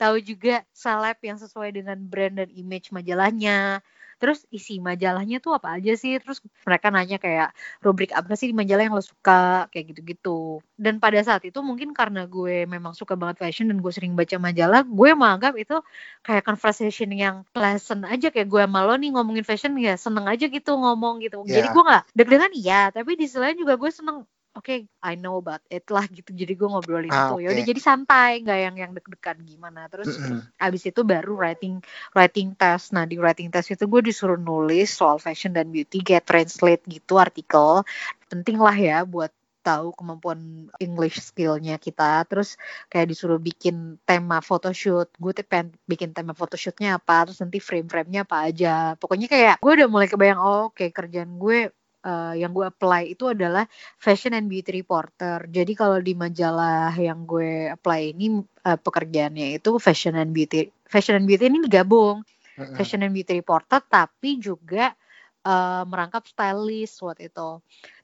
[0.00, 3.84] tahu juga seleb yang sesuai dengan brand dan image majalahnya
[4.22, 6.14] terus isi majalahnya tuh apa aja sih?
[6.22, 7.50] Terus mereka nanya kayak
[7.82, 9.66] rubrik apa sih di majalah yang lo suka?
[9.74, 10.62] Kayak gitu-gitu.
[10.78, 14.36] Dan pada saat itu mungkin karena gue memang suka banget fashion dan gue sering baca
[14.38, 15.76] majalah gue menganggap itu
[16.22, 18.30] kayak conversation yang pleasant aja.
[18.30, 21.42] Kayak gue sama lo nih ngomongin fashion ya seneng aja gitu ngomong gitu.
[21.42, 21.74] Jadi Ya.
[21.74, 22.80] gue nggak deg-degan iya.
[22.94, 24.22] Tapi di sisi lain juga gue seneng
[24.56, 26.30] oke I know about it lah gitu.
[26.36, 27.40] Jadi gue ngobrolin Ah, itu.
[27.42, 29.88] Ya udah jadi santai nggak yang yang deg-degan gimana.
[29.92, 30.52] Terus Mm-mm.
[30.60, 31.80] abis itu baru writing
[32.16, 32.92] writing test.
[32.96, 37.16] Nah di writing test itu gue disuruh nulis soal fashion dan beauty kayak translate gitu
[37.20, 37.82] artikel.
[38.30, 42.24] Penting lah ya buat tahu kemampuan English skillnya kita.
[42.28, 42.58] Terus
[42.90, 45.08] kayak disuruh bikin tema photoshoot.
[45.22, 48.68] Gue tuh pengen bikin tema photoshootnya apa terus nanti frame-framenya apa aja.
[49.00, 51.70] Pokoknya kayak gue udah mulai kebayang oh oke kerjaan gue
[52.04, 53.64] eh, yang gue apply itu adalah
[53.98, 59.70] fashion and beauty reporter jadi kalau di majalah yang gue apply ini eh, pekerjaannya itu
[59.78, 62.22] fashion and beauty fashion and beauty ini digabung
[62.58, 62.74] Mm-mm.
[62.76, 64.92] fashion and beauty reporter tapi juga
[65.46, 67.50] eh, merangkap stylist waktu itu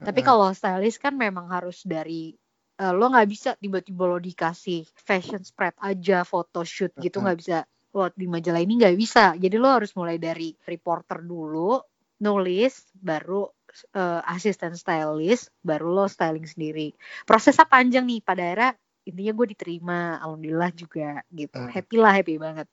[0.07, 0.25] tapi Mm-mm.
[0.27, 2.35] kalau stylist kan memang harus dari
[2.79, 7.25] eh, lo nggak bisa tiba-tiba lo dikasih fashion spread aja photoshoot gitu Mm-mm.
[7.25, 7.59] nggak bisa
[7.97, 11.81] lo di majalah ini nggak bisa jadi lo harus mulai dari reporter dulu
[12.21, 13.47] nulis baru
[13.95, 16.93] eh, asisten stylist baru lo styling sendiri
[17.29, 18.71] prosesnya panjang nih pada akhirnya
[19.09, 21.69] intinya gue diterima alhamdulillah juga gitu Hmm.
[21.69, 22.67] happy lah happy banget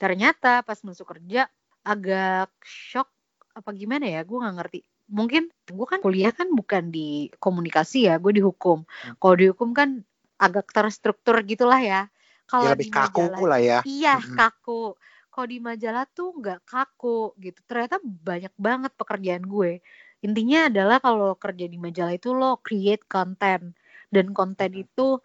[0.00, 1.48] ternyata pas masuk kerja
[1.84, 3.08] agak shock
[3.56, 4.78] apa gimana ya gue nggak ngerti
[5.10, 8.86] mungkin gue kan kuliah kan bukan di komunikasi ya gue di hukum
[9.20, 10.00] kalau di hukum kan
[10.40, 12.00] agak terstruktur gitulah ya
[12.48, 13.78] kalau Ya di kaku majalah lah ya.
[13.86, 14.36] Iya, Mm-mm.
[14.36, 14.92] kaku.
[15.32, 17.58] Kalau di majalah tuh nggak kaku gitu.
[17.68, 19.80] Ternyata banyak banget pekerjaan gue.
[20.20, 23.72] Intinya adalah kalau kerja di majalah itu lo create konten
[24.12, 25.16] dan konten itu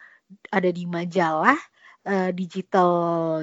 [0.50, 1.58] ada di majalah,
[2.08, 2.92] eh, digital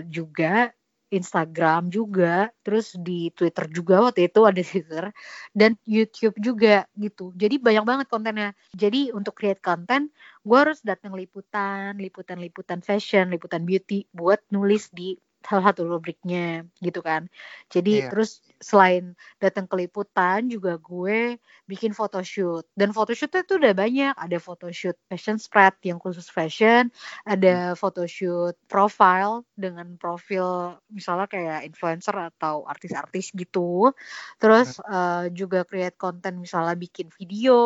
[0.09, 0.73] juga,
[1.13, 5.05] Instagram juga, terus di Twitter juga waktu itu ada Twitter
[5.53, 7.37] dan YouTube juga gitu.
[7.37, 8.51] Jadi banyak banget kontennya.
[8.73, 10.09] Jadi untuk create konten,
[10.41, 17.01] gue harus datang liputan, liputan-liputan fashion, liputan beauty buat nulis di salah satu rubriknya gitu
[17.05, 17.27] kan.
[17.73, 18.09] Jadi Iya.
[18.11, 21.37] terus selain datang ke liputan juga gue
[21.71, 24.15] bikin photoshoot dan photoshootnya tuh udah banyak.
[24.17, 26.91] Ada photoshoot fashion spread yang khusus fashion,
[27.27, 33.93] ada photoshoot profile dengan profil misalnya kayak influencer atau artis-artis gitu.
[34.41, 37.57] Terus eh, juga create konten misalnya bikin video.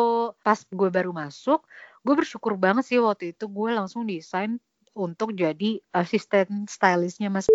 [0.45, 1.63] Pas gue baru masuk,
[2.05, 4.57] gue bersyukur banget sih waktu itu gue langsung desain
[4.97, 7.45] untuk jadi asisten stylistnya Mas.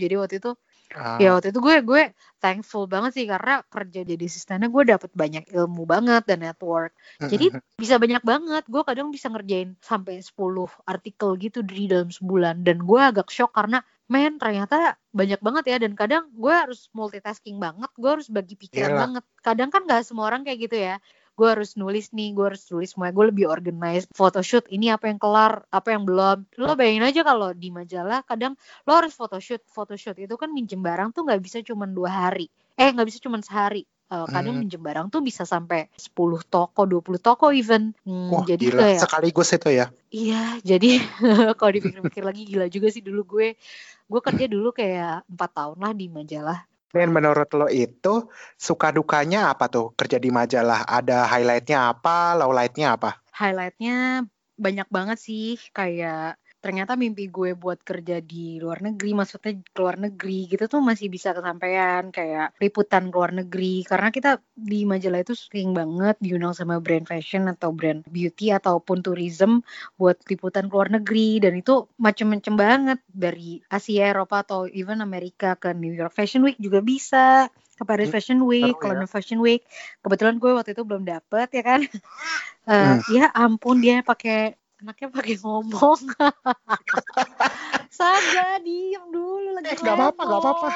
[0.00, 0.52] Jadi waktu itu
[0.92, 2.02] Ah, ya waktu itu gue gue
[2.36, 6.92] thankful banget sih karena kerja jadi asistennya gue dapet banyak ilmu banget dan network.
[7.24, 7.48] Jadi
[7.80, 8.64] bisa banyak banget.
[8.68, 13.56] Gue kadang bisa ngerjain sampai 10 artikel gitu di dalam sebulan dan gue agak shock
[13.56, 13.80] karena
[14.12, 17.88] men ternyata banyak banget ya dan kadang gue harus multitasking banget.
[17.96, 19.00] Gue harus bagi pikiran Iyalah.
[19.08, 19.24] banget.
[19.40, 21.00] Kadang kan gak semua orang kayak gitu ya.
[21.42, 23.18] Gue harus nulis nih, gue harus tulis semuanya.
[23.18, 24.14] Gue lebih organized.
[24.14, 26.46] Photoshoot ini apa yang kelar, apa yang belum.
[26.54, 28.54] Lo bayangin aja kalau di majalah kadang
[28.86, 29.66] lo harus photoshoot.
[29.66, 32.46] Photoshoot itu kan minjem barang tuh nggak bisa cuma dua hari.
[32.78, 33.82] Eh nggak bisa cuma sehari.
[34.12, 34.62] Eh, kadang Hmm.
[34.62, 37.90] minjem barang tuh bisa sampai 10 toko, 20 toko even.
[38.06, 38.80] Hmm, Wah, jadi gila.
[38.86, 39.90] kayak Sekaligus itu ya.
[40.14, 41.00] Iya, jadi
[41.58, 43.58] kalau dipikir-pikir lagi gila juga sih dulu gue.
[44.06, 46.70] Gue kerja dulu kayak empat tahun lah di majalah.
[46.92, 48.28] Dan menurut lo itu
[48.60, 50.84] suka dukanya apa tuh kerja di majalah?
[50.84, 53.24] Ada highlightnya apa, lowlightnya apa?
[53.32, 54.28] Highlightnya
[54.60, 59.96] banyak banget sih, kayak ternyata mimpi gue buat kerja di luar negeri, maksudnya ke luar
[59.98, 63.82] negeri gitu tuh masih bisa kesampaian kayak liputan ke luar negeri.
[63.90, 69.02] Karena kita di majalah itu sering banget diundang sama brand fashion atau brand beauty ataupun
[69.04, 69.60] tourism
[70.00, 75.54] buat liputan ke luar negeri dan itu macem-macem banget dari Asia, Eropa atau even Amerika
[75.58, 77.48] ke New York Fashion Week juga bisa
[77.78, 78.90] ke Paris Hmm, Fashion Week, ke ya.
[78.90, 79.62] London Fashion Week.
[80.04, 81.80] Kebetulan gue waktu itu belum dapet ya kan.
[82.62, 83.02] Eh, Hmm.
[83.10, 85.98] ya ampun dia pakai anaknya pakai ngomong.
[87.92, 90.68] Saga diem dulu lagi Eh, nggak apa-apa, nggak apa-apa.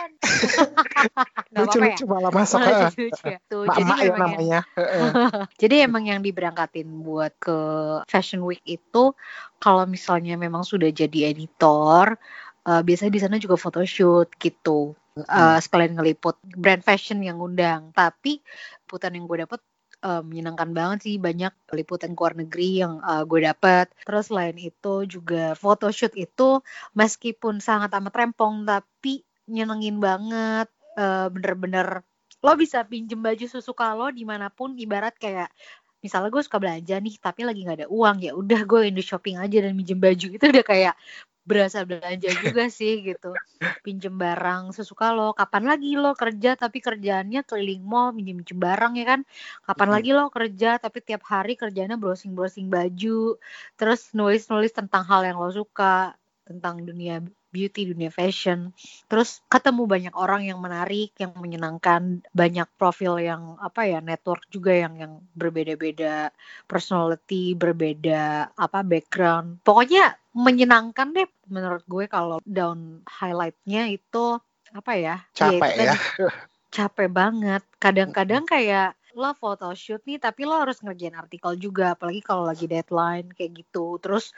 [1.50, 1.96] Nggak apa-apa ya?
[2.06, 2.58] Malah masak.
[2.60, 2.78] Oh, eh.
[2.86, 3.38] lucu-lucu ya.
[3.48, 4.60] Tuh, jadi ya memang yang- namanya.
[4.78, 5.10] Heeh.
[5.58, 7.58] jadi emang yang diberangkatin buat ke
[8.06, 9.16] Fashion Week itu
[9.58, 12.14] kalau misalnya memang sudah jadi editor,
[12.62, 14.94] eh, biasanya di sana juga photoshoot gitu.
[15.16, 18.44] eh, sekalian ngeliput brand fashion yang undang tapi
[18.84, 19.64] liputan yang gue dapet
[20.06, 23.86] eh, menyenangkan banget sih banyak liputan ke luar negeri yang eh, gue dapet.
[24.06, 26.62] Terus selain itu juga photoshoot itu
[26.94, 30.70] meskipun sangat amat rempong tapi nyenengin banget.
[30.96, 32.06] Eh, bener-bener
[32.44, 35.50] lo bisa pinjem baju sesuka lo di mana pun ibarat kayak
[36.06, 39.36] misalnya gue suka belanja nih tapi lagi nggak ada uang ya udah gue Indo shopping
[39.42, 40.26] aja dan minjem baju.
[40.38, 40.94] Itu udah kayak
[41.46, 43.30] berasa belanja juga sih gitu.
[43.86, 48.92] Pinjem barang sesuka lo kapan lagi lo kerja tapi kerjaannya keliling mall minjem minjem barang
[48.98, 49.20] ya kan?
[49.62, 53.38] Kapan lagi lo kerja tapi tiap hari kerjanya browsing browsing baju
[53.78, 57.22] terus nulis nulis tentang hal yang lo suka tentang dunia
[57.56, 58.76] beauty dunia fashion.
[59.08, 64.76] Terus ketemu banyak orang yang menarik yang menyenangkan banyak profil yang apa ya network juga
[64.76, 66.28] yang yang berbeda-beda
[66.68, 69.64] personality berbeda apa background.
[69.64, 74.36] Pokoknya menyenangkan deh menurut gue kalau down highlightnya itu
[74.76, 75.94] apa ya Capek itu ya.
[75.96, 75.98] tadi,
[76.68, 77.62] capek banget.
[77.80, 83.32] Kadang-kadang kayak lo photoshoot nih tapi lo harus ngerjain artikel juga apalagi kalau lagi deadline
[83.32, 83.96] kayak gitu.
[83.96, 84.36] Terus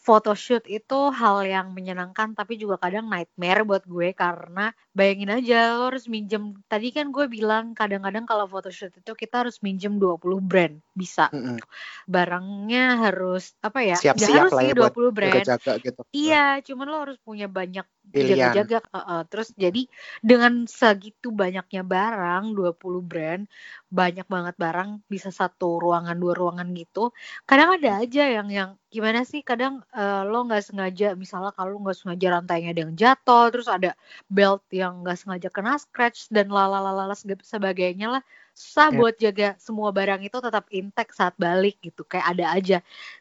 [0.00, 5.92] photoshoot itu hal yang menyenangkan tapi juga kadang nightmare buat gue karena bayangin aja lo
[5.92, 10.80] harus minjem tadi kan gue bilang kadang-kadang kalau photoshoot itu kita harus minjem 20 brand
[10.96, 11.60] bisa Mm-mm.
[12.08, 16.00] barangnya harus apa ya nggak Siap-siap harus lah sih ya buat 20 brand jaga-jaga gitu.
[16.10, 18.60] Iya, cuman lo harus punya banyak Pilihan.
[18.60, 18.78] jaga-jaga.
[18.94, 19.20] Heeh.
[19.30, 19.82] Terus jadi
[20.24, 23.44] dengan segitu banyaknya barang, 20 brand,
[23.92, 27.12] banyak banget barang, bisa satu ruangan, dua ruangan gitu.
[27.48, 29.40] Kadang ada aja yang yang gimana sih?
[29.46, 33.90] Kadang eh, lo nggak sengaja, misalnya kalau nggak sengaja rantainya ada yang jatuh, terus ada
[34.30, 38.22] belt yang nggak sengaja kena scratch dan lalalala sebagainya lah.
[38.54, 38.98] Susah Ya.
[38.98, 42.02] buat jaga semua barang itu tetap intact saat balik gitu.
[42.04, 42.76] Kayak ada aja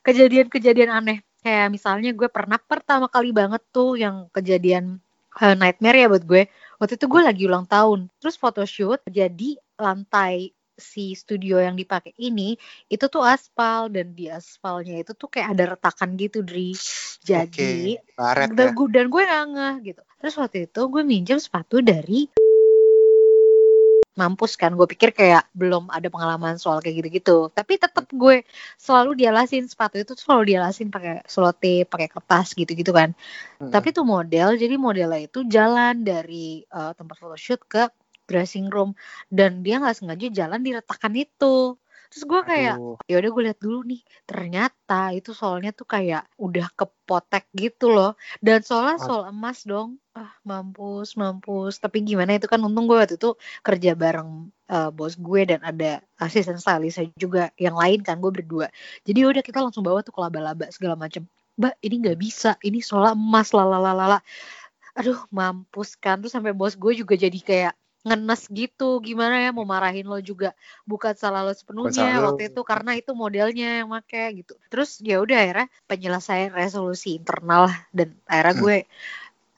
[0.05, 4.99] kejadian-kejadian aneh kayak misalnya gue pernah pertama kali banget tuh yang kejadian
[5.39, 6.43] eh, nightmare ya buat gue.
[6.79, 8.07] Waktu itu gue lagi ulang tahun.
[8.19, 12.55] Terus photoshoot jadi lantai si studio yang dipakai ini
[12.87, 16.71] itu tuh aspal dan di aspalnya itu tuh kayak ada retakan gitu Dri.
[17.19, 18.73] Jadi baret dan ya.
[18.73, 20.01] gue dan gue nggak ngeh gitu.
[20.23, 22.31] Terus waktu itu gue minjem sepatu dari
[24.19, 24.75] mampus kan.
[24.75, 27.47] Gue pikir kayak belum ada pengalaman soal kayak gitu-gitu.
[27.55, 28.43] Tapi tetap gue
[28.75, 33.15] selalu dialasin sepatu itu selalu dialasin pakai selotip pakai kertas gitu-gitu kan.
[33.59, 33.71] Mm-mm.
[33.75, 37.87] tapi tuh model jadi modelnya itu jalan dari eh, tempat photoshoot ke
[38.29, 38.93] dressing room.
[39.31, 43.59] Dan dia nggak sengaja jalan di retakan itu terus gue kayak ya udah gue lihat
[43.61, 48.17] dulu nih ternyata itu soalnya tuh kayak udah kepotek gitu loh.
[48.41, 50.01] Dan soalnya soal emas dong.
[50.17, 51.77] Ah mampus mampus.
[51.77, 56.01] Tapi gimana itu kan untung gue waktu itu kerja bareng eh, bos gue dan ada
[56.17, 58.67] asisten stylist juga yang lain kan gue berdua.
[59.05, 61.25] Jadi udah kita langsung bawa tuh ke laba-laba segala macem.
[61.61, 62.51] Mbak ini nggak bisa.
[62.65, 64.19] Ini soalnya emas lalalala
[64.97, 66.19] aduh mampus kan.
[66.19, 67.73] Terus sampai bos gue juga jadi kayak
[68.09, 70.57] ngenes gitu gimana ya mau marahin lo juga
[70.89, 72.25] bukan salah lo sepenuhnya salah lo.
[72.33, 77.69] waktu itu karena itu modelnya yang make gitu terus ya udah akhirnya penyelesaian resolusi internal
[77.93, 78.63] dan akhirnya Hmm.
[78.65, 78.77] gue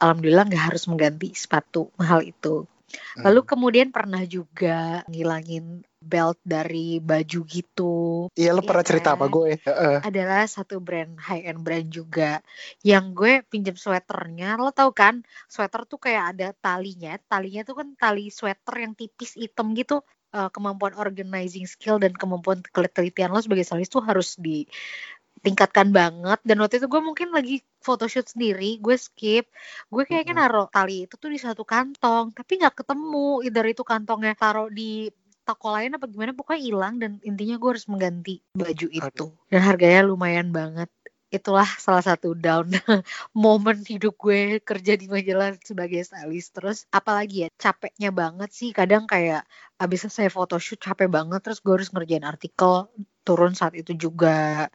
[0.02, 2.68] alhamdulillah nggak harus mengganti sepatu mahal itu
[3.16, 3.24] Hmm.
[3.24, 8.26] lalu kemudian pernah juga ngilangin belt dari baju gitu.
[8.34, 9.16] Iya, lo Iya pernah cerita kan?
[9.16, 9.50] sama gue.
[9.62, 9.96] Heeh.
[10.02, 12.42] adalah satu brand high end brand juga.
[12.82, 15.22] Yang gue pinjam sweaternya lo tau kan?
[15.46, 17.14] Sweater tuh kayak ada talinya.
[17.30, 20.02] Talinya tuh kan tali sweater yang tipis hitam gitu.
[20.32, 26.40] Eh, kemampuan organizing skill dan kemampuan ketelitian lo sebagai stylist tuh harus ditingkatkan banget.
[26.40, 29.44] Dan waktu itu gue mungkin lagi photoshoot sendiri gue skip.
[29.92, 33.44] Gue kayaknya naruh tali itu tuh di satu kantong tapi nggak ketemu.
[33.44, 35.12] Either itu kantongnya taruh di
[35.42, 39.26] toko lain apa gimana pokoknya hilang dan intinya gue harus mengganti baju itu.
[39.50, 40.88] Dan harganya lumayan banget.
[41.32, 42.68] Itulah salah satu down
[43.32, 46.52] momen hidup gue kerja di majalah sebagai stylist.
[46.52, 48.70] Terus apalagi ya capeknya banget sih.
[48.70, 49.48] Kadang kayak
[49.80, 51.40] abis selesai photoshoot capek banget.
[51.40, 52.92] Terus gue harus ngerjain artikel
[53.24, 54.68] turun saat itu juga.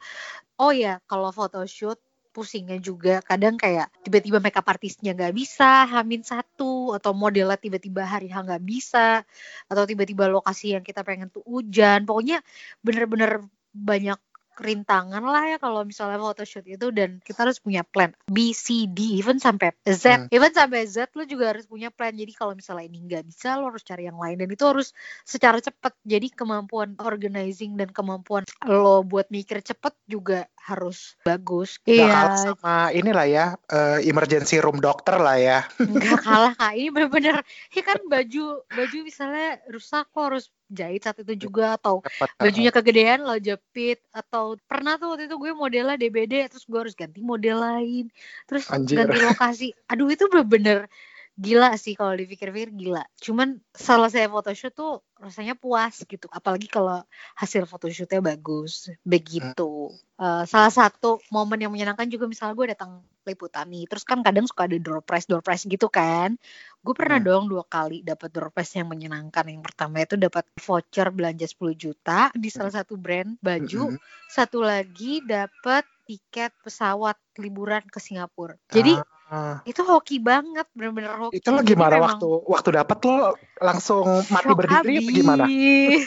[0.58, 2.02] Oh ya kalau photoshoot
[2.38, 3.18] pusingnya juga.
[3.26, 8.62] Kadang kayak tiba-tiba makeup artisnya nggak bisa hamin satu atau modelnya tiba-tiba hari H nggak
[8.62, 9.26] bisa
[9.66, 12.06] atau tiba-tiba lokasi yang kita pengen tuh hujan.
[12.06, 12.46] Pokoknya
[12.86, 13.42] bener-bener
[13.74, 14.20] banyak
[14.58, 19.22] rintangan lah ya kalau misalnya photoshoot itu dan kita harus punya plan B, C, D,
[19.22, 20.28] even sampai Z, Hmm.
[20.34, 22.12] even sampai Z lo juga harus punya plan.
[22.12, 24.92] Jadi kalau misalnya ini nggak bisa lo harus cari yang lain dan itu harus
[25.24, 25.94] secara cepat.
[26.04, 31.80] Jadi kemampuan organizing dan kemampuan lo buat mikir cepet juga harus bagus.
[31.86, 35.60] Nggak kalah Iya, sama inilah ya, eh, emergency room dokter lah ya.
[35.80, 36.74] nggak kalah kak.
[36.76, 42.04] Ini bener-bener, ya kan baju baju misalnya rusak lo harus jahit saat itu juga atau
[42.36, 46.96] bajunya kegedean lo jepit atau pernah tuh waktu itu gue modelnya DBD terus gue harus
[46.96, 48.06] ganti model lain
[48.46, 49.04] terus Anjir.
[49.04, 49.68] ganti lokasi.
[49.88, 50.92] Aduh itu bener-bener
[51.38, 53.06] gila sih kalau dipikir-pikir gila.
[53.22, 56.26] Cuman selesai photoshoot tuh rasanya puas gitu.
[56.34, 57.06] Apalagi kalau
[57.38, 58.90] hasil photoshootnya bagus.
[59.06, 59.94] Begitu.
[60.18, 63.86] Uh, salah satu momen yang menyenangkan juga misalnya gue datang liputan nih.
[63.86, 66.34] Terus kan kadang suka ada door prize, door prize gitu kan.
[66.82, 67.30] Gue pernah Hmm.
[67.30, 69.46] dong dua kali dapat door prize yang menyenangkan.
[69.46, 73.94] Yang pertama itu dapat voucher belanja 10 juta di salah satu brand baju.
[73.94, 74.02] Mm-mm.
[74.26, 78.56] Satu lagi dapat tiket pesawat liburan ke Singapura.
[78.72, 78.96] Jadi
[79.28, 81.44] Ah, itu hoki banget, bener-bener hoki.
[81.44, 85.44] itu lo Jadi gimana memang waktu waktu dapat lo langsung mati berdiri apa gimana?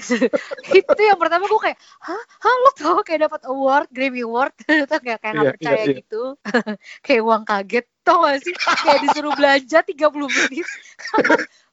[0.81, 4.57] itu yang pertama gue kayak, hah, hah lo tau kayak dapat award, Grammy Award,
[4.89, 5.95] itu kayak kayak nggak Iya, percaya iya.
[6.01, 6.23] gitu,
[7.05, 8.55] kayak uang kaget, tau gak sih?
[8.57, 10.67] Kayak disuruh belanja 30 menit.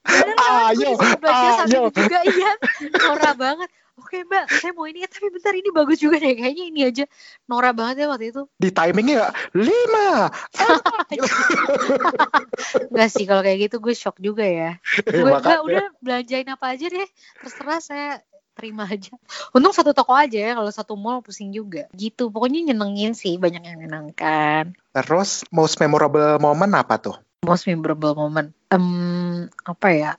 [0.04, 0.60] Bener kan?
[0.76, 1.82] Gue Ayo, disuruh belanja ayo.
[1.88, 2.52] juga, iya,
[2.92, 3.68] norak banget.
[3.98, 7.04] Oke mbak, saya mau ini, eh, tapi bentar ini bagus juga deh, kayaknya ini aja.
[7.50, 8.42] Norak banget ya waktu itu.
[8.54, 10.30] Di timingnya lima.
[12.94, 14.78] Enggak sih kalau kayak gitu gue shock juga ya.
[15.02, 15.42] Gue Makanya.
[15.42, 17.08] enggak udah belanjain apa aja deh.
[17.42, 18.10] Terserah saya
[18.54, 19.10] terima aja.
[19.50, 21.90] Untung satu toko aja ya kalau satu mall pusing juga.
[21.90, 22.30] Gitu.
[22.30, 24.78] Pokoknya nyenengin sih banyak yang menyenangkan.
[24.94, 27.16] Terus most memorable moment apa tuh?
[27.46, 28.54] Most memorable moment.
[28.70, 30.12] Em, apa ya?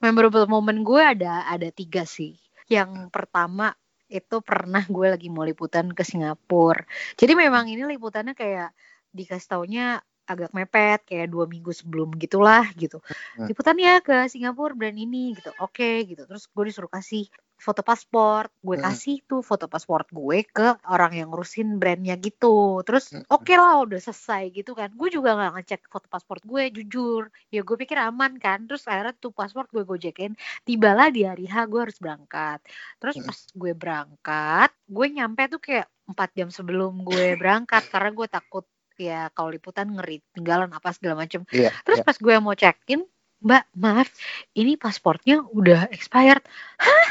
[0.00, 2.36] Memorable moment gue ada ada tiga sih.
[2.66, 3.74] Yang pertama
[4.06, 6.82] itu pernah gue lagi mau liputan ke Singapura.
[7.18, 8.70] Jadi memang ini liputannya kayak
[9.10, 12.98] dikasih taunya agak mepet kayak dua minggu sebelum gitulah gitu.
[13.46, 15.50] Liputannya ke Singapura brand ini gitu.
[15.62, 16.26] Oke gitu.
[16.26, 17.26] Terus gue disuruh kasih
[17.56, 18.52] foto paspor.
[18.60, 18.86] Gue Hmm.
[18.88, 22.84] kasih tuh foto paspor gue ke orang yang ngurusin brandnya gitu.
[22.84, 24.92] Terus oke lah udah selesai gitu kan.
[24.92, 27.32] Gue juga nggak ngecek foto paspor gue jujur.
[27.48, 28.68] Ya gue pikir aman kan.
[28.68, 30.36] Terus akhirnya tuh paspor gue gojekin.
[30.62, 32.60] Tibalah di hari H gue harus berangkat.
[33.00, 38.26] Terus pas gue berangkat, gue nyampe tuh kayak empat jam sebelum gue berangkat karena gue
[38.28, 38.64] takut
[38.96, 41.44] ya kalau liputan ngeri tinggalan apa segala macem.
[41.52, 41.68] Iya.
[41.84, 43.04] Terus pas gue mau check in,
[43.44, 44.08] Mbak, maaf,
[44.56, 46.40] ini pasportnya udah expired.
[46.80, 47.08] Hah?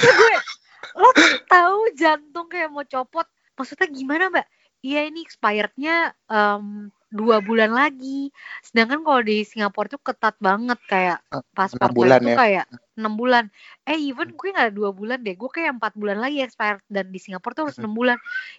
[0.00, 0.34] Gue,
[1.00, 1.10] lo
[1.48, 3.26] tahu jantung kayak mau copot.
[3.56, 4.46] Maksudnya gimana, Mbak?
[4.84, 8.30] Iya ini expirednya em, dua bulan lagi.
[8.62, 12.36] Sedangkan kalau di Singapura tuh ketat banget kayak Eh, paspor enam bulan tuh ya.
[12.36, 13.44] kayak enam bulan.
[13.88, 17.18] Eh even gue nggak dua bulan deh, gue kayak empat bulan lagi expired dan di
[17.20, 17.82] Singapura tuh harus Mhm.
[17.84, 18.18] enam bulan.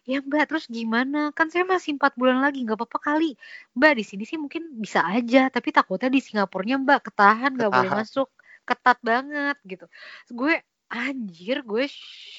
[0.10, 1.32] Ya Mbak, terus gimana?
[1.38, 3.38] Kan saya masih empat bulan lagi, nggak apa-apa kali.
[3.78, 7.92] Mbak di sini sih mungkin bisa aja, tapi takutnya di Singapurnya Mbak ketahan nggak boleh
[7.94, 8.28] masuk,
[8.68, 9.86] ketat banget gitu.
[10.34, 11.86] Gue anjir gue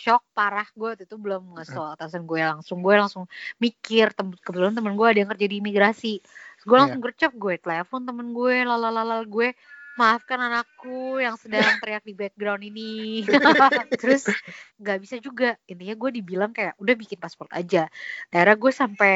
[0.03, 2.81] shock parah gue waktu itu belum tau atasan gue langsung.
[2.81, 3.29] Gue langsung
[3.61, 6.15] mikir tem kebetulan temen gue ada yang kerja di imigrasi.
[6.25, 9.53] Terus gue langsung gercep gue telepon temen gue lalalala gue
[9.99, 13.27] maafkan anakku yang sedang teriak di background ini.
[14.01, 14.33] Terus
[14.81, 15.59] nggak bisa juga.
[15.69, 17.91] Intinya gue dibilang kayak udah bikin paspor aja.
[18.33, 19.15] Akhirnya gue sampai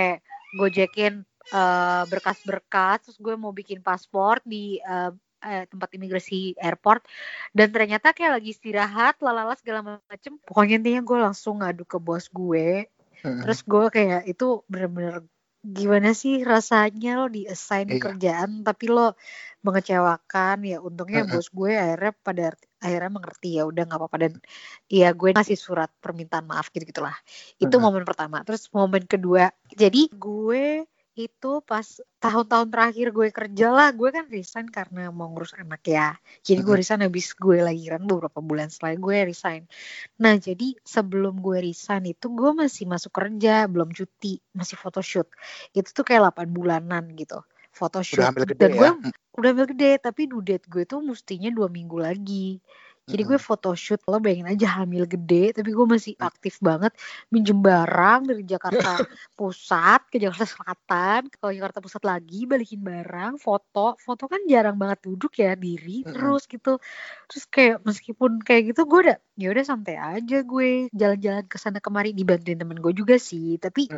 [0.58, 5.12] gojekin eh, berkas-berkas terus gue mau bikin paspor di eh,
[5.42, 7.05] eh, tempat imigrasi airport
[7.52, 10.38] dan ternyata kayak lagi istirahat lalala segala macem.
[10.46, 12.87] Pokoknya intinya gue langsung ngadu ke bos gue.
[13.22, 15.22] Terus gue kayak itu bener-bener
[15.62, 18.02] gimana sih rasanya lo di assign Iya.
[18.02, 19.14] kerjaan tapi lo
[19.62, 20.57] mengecewakan.
[20.66, 21.38] Ya untungnya Mm-mm.
[21.38, 22.44] bos gue akhirnya pada
[22.83, 24.16] akhirnya mengerti ya udah nggak apa-apa.
[24.26, 24.33] Dan
[24.90, 27.14] ya gue ngasih surat permintaan maaf gitu gitulah
[27.62, 27.83] itu Mm-mm.
[27.83, 28.42] momen pertama.
[28.42, 31.85] Terus momen kedua jadi gue itu pas
[32.25, 36.16] tahun-tahun terakhir gue kerja lah gue kan resign karena mau ngurus anak ya.
[36.40, 39.68] Jadi gue resign habis gue lahiran beberapa bulan setelah gue resign.
[40.25, 45.29] Nah jadi sebelum gue resign itu gue masih masuk kerja belum cuti masih photoshoot.
[45.77, 47.44] Itu tuh kayak 8 bulanan gitu
[47.77, 48.16] photoshoot.
[48.16, 48.79] Udah hamil gede dan ya.
[48.81, 48.90] gue
[49.33, 52.61] udah ambil gede tapi due date gue tuh mestinya dua minggu lagi
[53.10, 56.28] jadi gue photoshoot lo bayangin aja hamil gede tapi gue masih Hmm.
[56.30, 56.92] aktif banget
[57.32, 59.02] minjem barang dari Jakarta
[59.38, 63.98] Pusat ke Jakarta Selatan ke Jakarta Pusat lagi balikin barang foto.
[63.98, 66.78] Foto kan jarang banget duduk ya diri terus gitu.
[67.28, 70.92] Terus kayak meskipun kayak gitu gue udah ya udah santai aja gue.
[70.92, 73.56] Jalan-jalan ke sana kemari dibantuin temen gue juga sih.
[73.56, 73.88] Tapi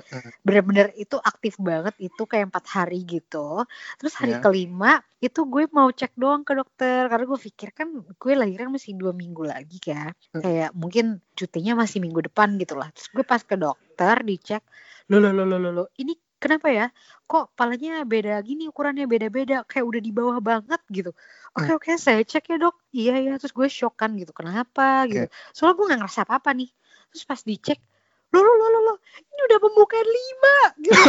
[0.41, 3.63] bener-bener itu aktif banget itu kayak empat hari gitu.
[3.99, 4.43] Terus hari Iya.
[4.43, 7.07] kelima itu gue mau cek doang ke dokter.
[7.11, 10.43] Karena gue pikir kan gue lahiran masih dua minggu lagi kan Hmm.
[10.43, 12.89] kayak mungkin cutinya masih minggu depan gitu lah.
[12.95, 14.63] Terus gue pas ke dokter dicek
[15.05, 16.87] lo lo lo lo lo, ini kenapa ya?
[17.25, 21.17] Kok palanya beda gini ukurannya beda-beda kayak udah di bawah banget gitu.
[21.57, 21.79] Oke Hmm.
[21.81, 22.77] oke saya cek ya dok.
[22.93, 24.37] Iya ya terus gue shock kan gitu.
[24.37, 25.25] Kenapa gitu?
[25.57, 26.69] Soalnya gue nggak ngerasa apa apa nih.
[27.09, 27.81] Terus pas dicek
[28.29, 30.57] lo lo lo lo lo ini udah pembukaan lima.
[30.77, 31.01] Gitu.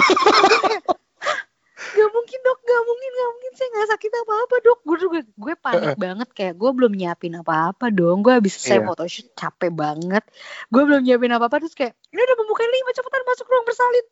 [0.46, 0.84] Gue kayak,
[1.20, 1.40] "Hah?
[1.76, 3.52] Gak mungkin dok, gak mungkin, gak mungkin.
[3.52, 4.80] Saya nggak sakit apa-apa dok.
[4.88, 6.30] Gue juga, gue panik banget.
[6.32, 8.24] Kayak gue belum nyiapin apa-apa dong.
[8.24, 8.86] Gue habis selesai Iya.
[8.88, 10.24] photoshoot capek banget.
[10.72, 14.06] Gue belum nyiapin apa-apa terus kayak ini udah pembukaan lima cepetan masuk ruang bersalin.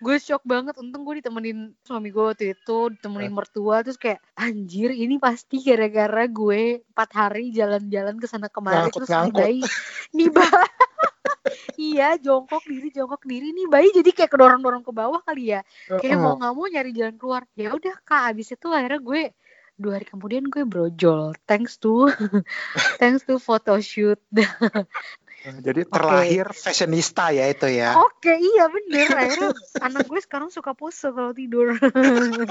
[0.00, 0.80] Gue shock banget.
[0.80, 3.84] Untung gue ditemenin suami gue waktu itu, ditemenin mertua.
[3.84, 9.32] Terus kayak anjir ini pasti gara-gara gue empat hari jalan-jalan ke sana kemari terus nih
[9.36, 9.62] bayi,
[10.16, 10.48] nih bayi.
[11.78, 13.54] Iya, jongkok diri, jongkok diri.
[13.54, 15.60] Nih bayi jadi kayak kedorong-dorong ke bawah kali ya.
[15.86, 17.42] Kayak mau nggak mau nyari jalan keluar.
[17.54, 19.32] Ya udah kak abis itu akhirnya gue
[19.78, 21.38] dua hari kemudian gue brojol.
[21.46, 22.10] Thanks to
[23.00, 24.18] thanks to photoshoot
[25.58, 27.96] Jadi terlahir fashionista ya itu ya.
[27.96, 29.06] oke iya bener.
[29.12, 31.74] Akhirnya anak gue sekarang suka pose kalau tidur.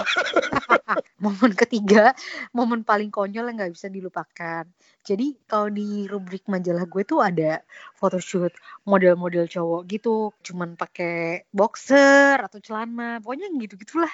[1.24, 2.14] Momen ketiga
[2.56, 4.64] momen paling konyol yang nggak bisa dilupakan.
[5.08, 7.64] Jadi kalau di rubrik majalah gue tuh ada
[7.98, 8.54] photoshoot
[8.86, 14.14] model-model cowok gitu cuman pakai boxer atau celana pokoknya gitu gitulah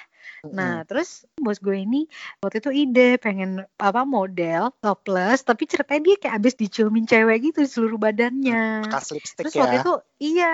[0.52, 2.04] Nah, terus bos gue ini
[2.44, 7.64] waktu itu ide pengen apa model topless, tapi ceritanya dia kayak abis diciumin cewek gitu
[7.64, 8.84] di seluruh badannya.
[8.84, 9.82] Bekas lipstick Terus waktu ya.
[9.82, 10.52] itu iya,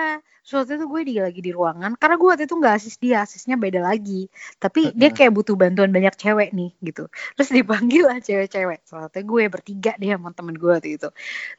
[0.51, 3.55] waktu itu gue di, lagi di ruangan karena gue waktu itu nggak asis dia, asisnya
[3.59, 4.31] beda lagi.
[4.57, 5.17] Tapi dia Mm-mm.
[5.17, 7.11] kayak butuh bantuan banyak cewek nih gitu.
[7.35, 8.79] Terus dipanggil lah cewek-cewek.
[8.87, 11.09] Soalnya gue bertiga deh sama temen gue waktu itu.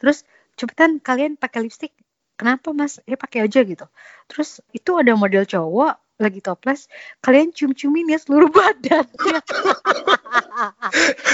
[0.01, 0.25] Terus
[0.59, 1.93] cepetan kalian pakai lipstick.
[2.37, 2.99] Kenapa mas?
[3.07, 3.87] Ya pakai aja gitu.
[4.27, 6.87] Terus itu ada model cowok lagi topless,
[7.19, 9.43] kalian cium-ciumin ya seluruh badannya.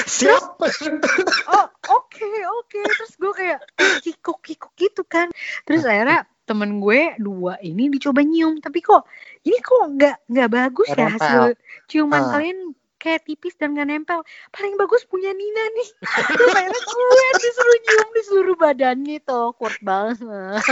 [0.08, 0.56] Siap.
[1.54, 2.28] oh oke
[2.60, 3.60] oke terus gue kayak
[4.02, 5.28] kikuk kikuk gitu kan
[5.68, 9.04] terus akhirnya temen gue dua ini dicoba nyium tapi kok
[9.44, 11.42] ini kok nggak nggak bagus ya hasil
[11.86, 12.30] ciuman Ah.
[12.38, 12.58] kalian
[12.98, 14.20] kayak tipis dan nggak nempel.
[14.50, 15.88] Paling bagus punya Nina nih.
[16.36, 20.18] Terus akhirnya gue disuruh nyium di seluruh badannya itu awkward banget.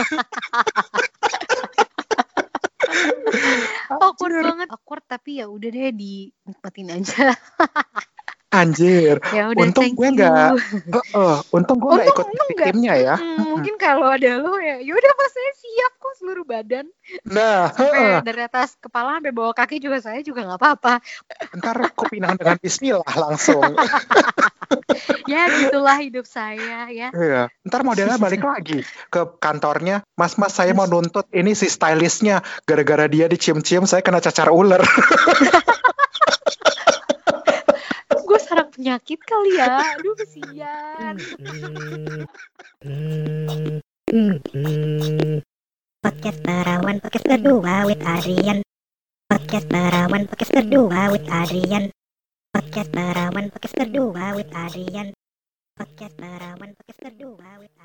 [3.86, 4.68] Awkward banget.
[4.70, 7.34] Awkward tapi ya udah deh dinikmatin aja
[8.56, 9.20] Anjir.
[9.30, 10.56] ya udah Untung gue nggak-
[10.88, 12.26] Heeh, untung gue nggak ikut
[12.56, 13.14] timnya ya.
[13.14, 16.86] Hmm, mungkin kalau ada lo ya yaudah pas saya siap kok seluruh badan
[17.22, 20.94] Nah, sampai dari atas kepala sampai bawah kaki juga saya juga nggak apa-apa
[21.54, 23.62] ntar aku pindah dengan Bismillah langsung.
[25.26, 27.42] ya gitulah hidup saya ya Iya.
[27.62, 30.02] Ntar modelnya balik lagi ke kantornya.
[30.14, 32.38] Mas, mas saya mau nuntut ini si stylistnya.
[32.62, 34.82] Gara-gara dia dicium-cium saya kena cacar ular.
[38.26, 39.96] gue sarang penyakit kali ya?
[39.96, 41.16] Aduh kesian.
[46.04, 48.60] Podcast Barawan Podcast berdua with Adrian.
[49.32, 51.88] Podcast Barawan Podcast berdua with Adrian.
[52.52, 55.08] Podcast Barawan Podcast berdua with Adrian.
[55.72, 57.75] Podcast Barawan Podcast berdua with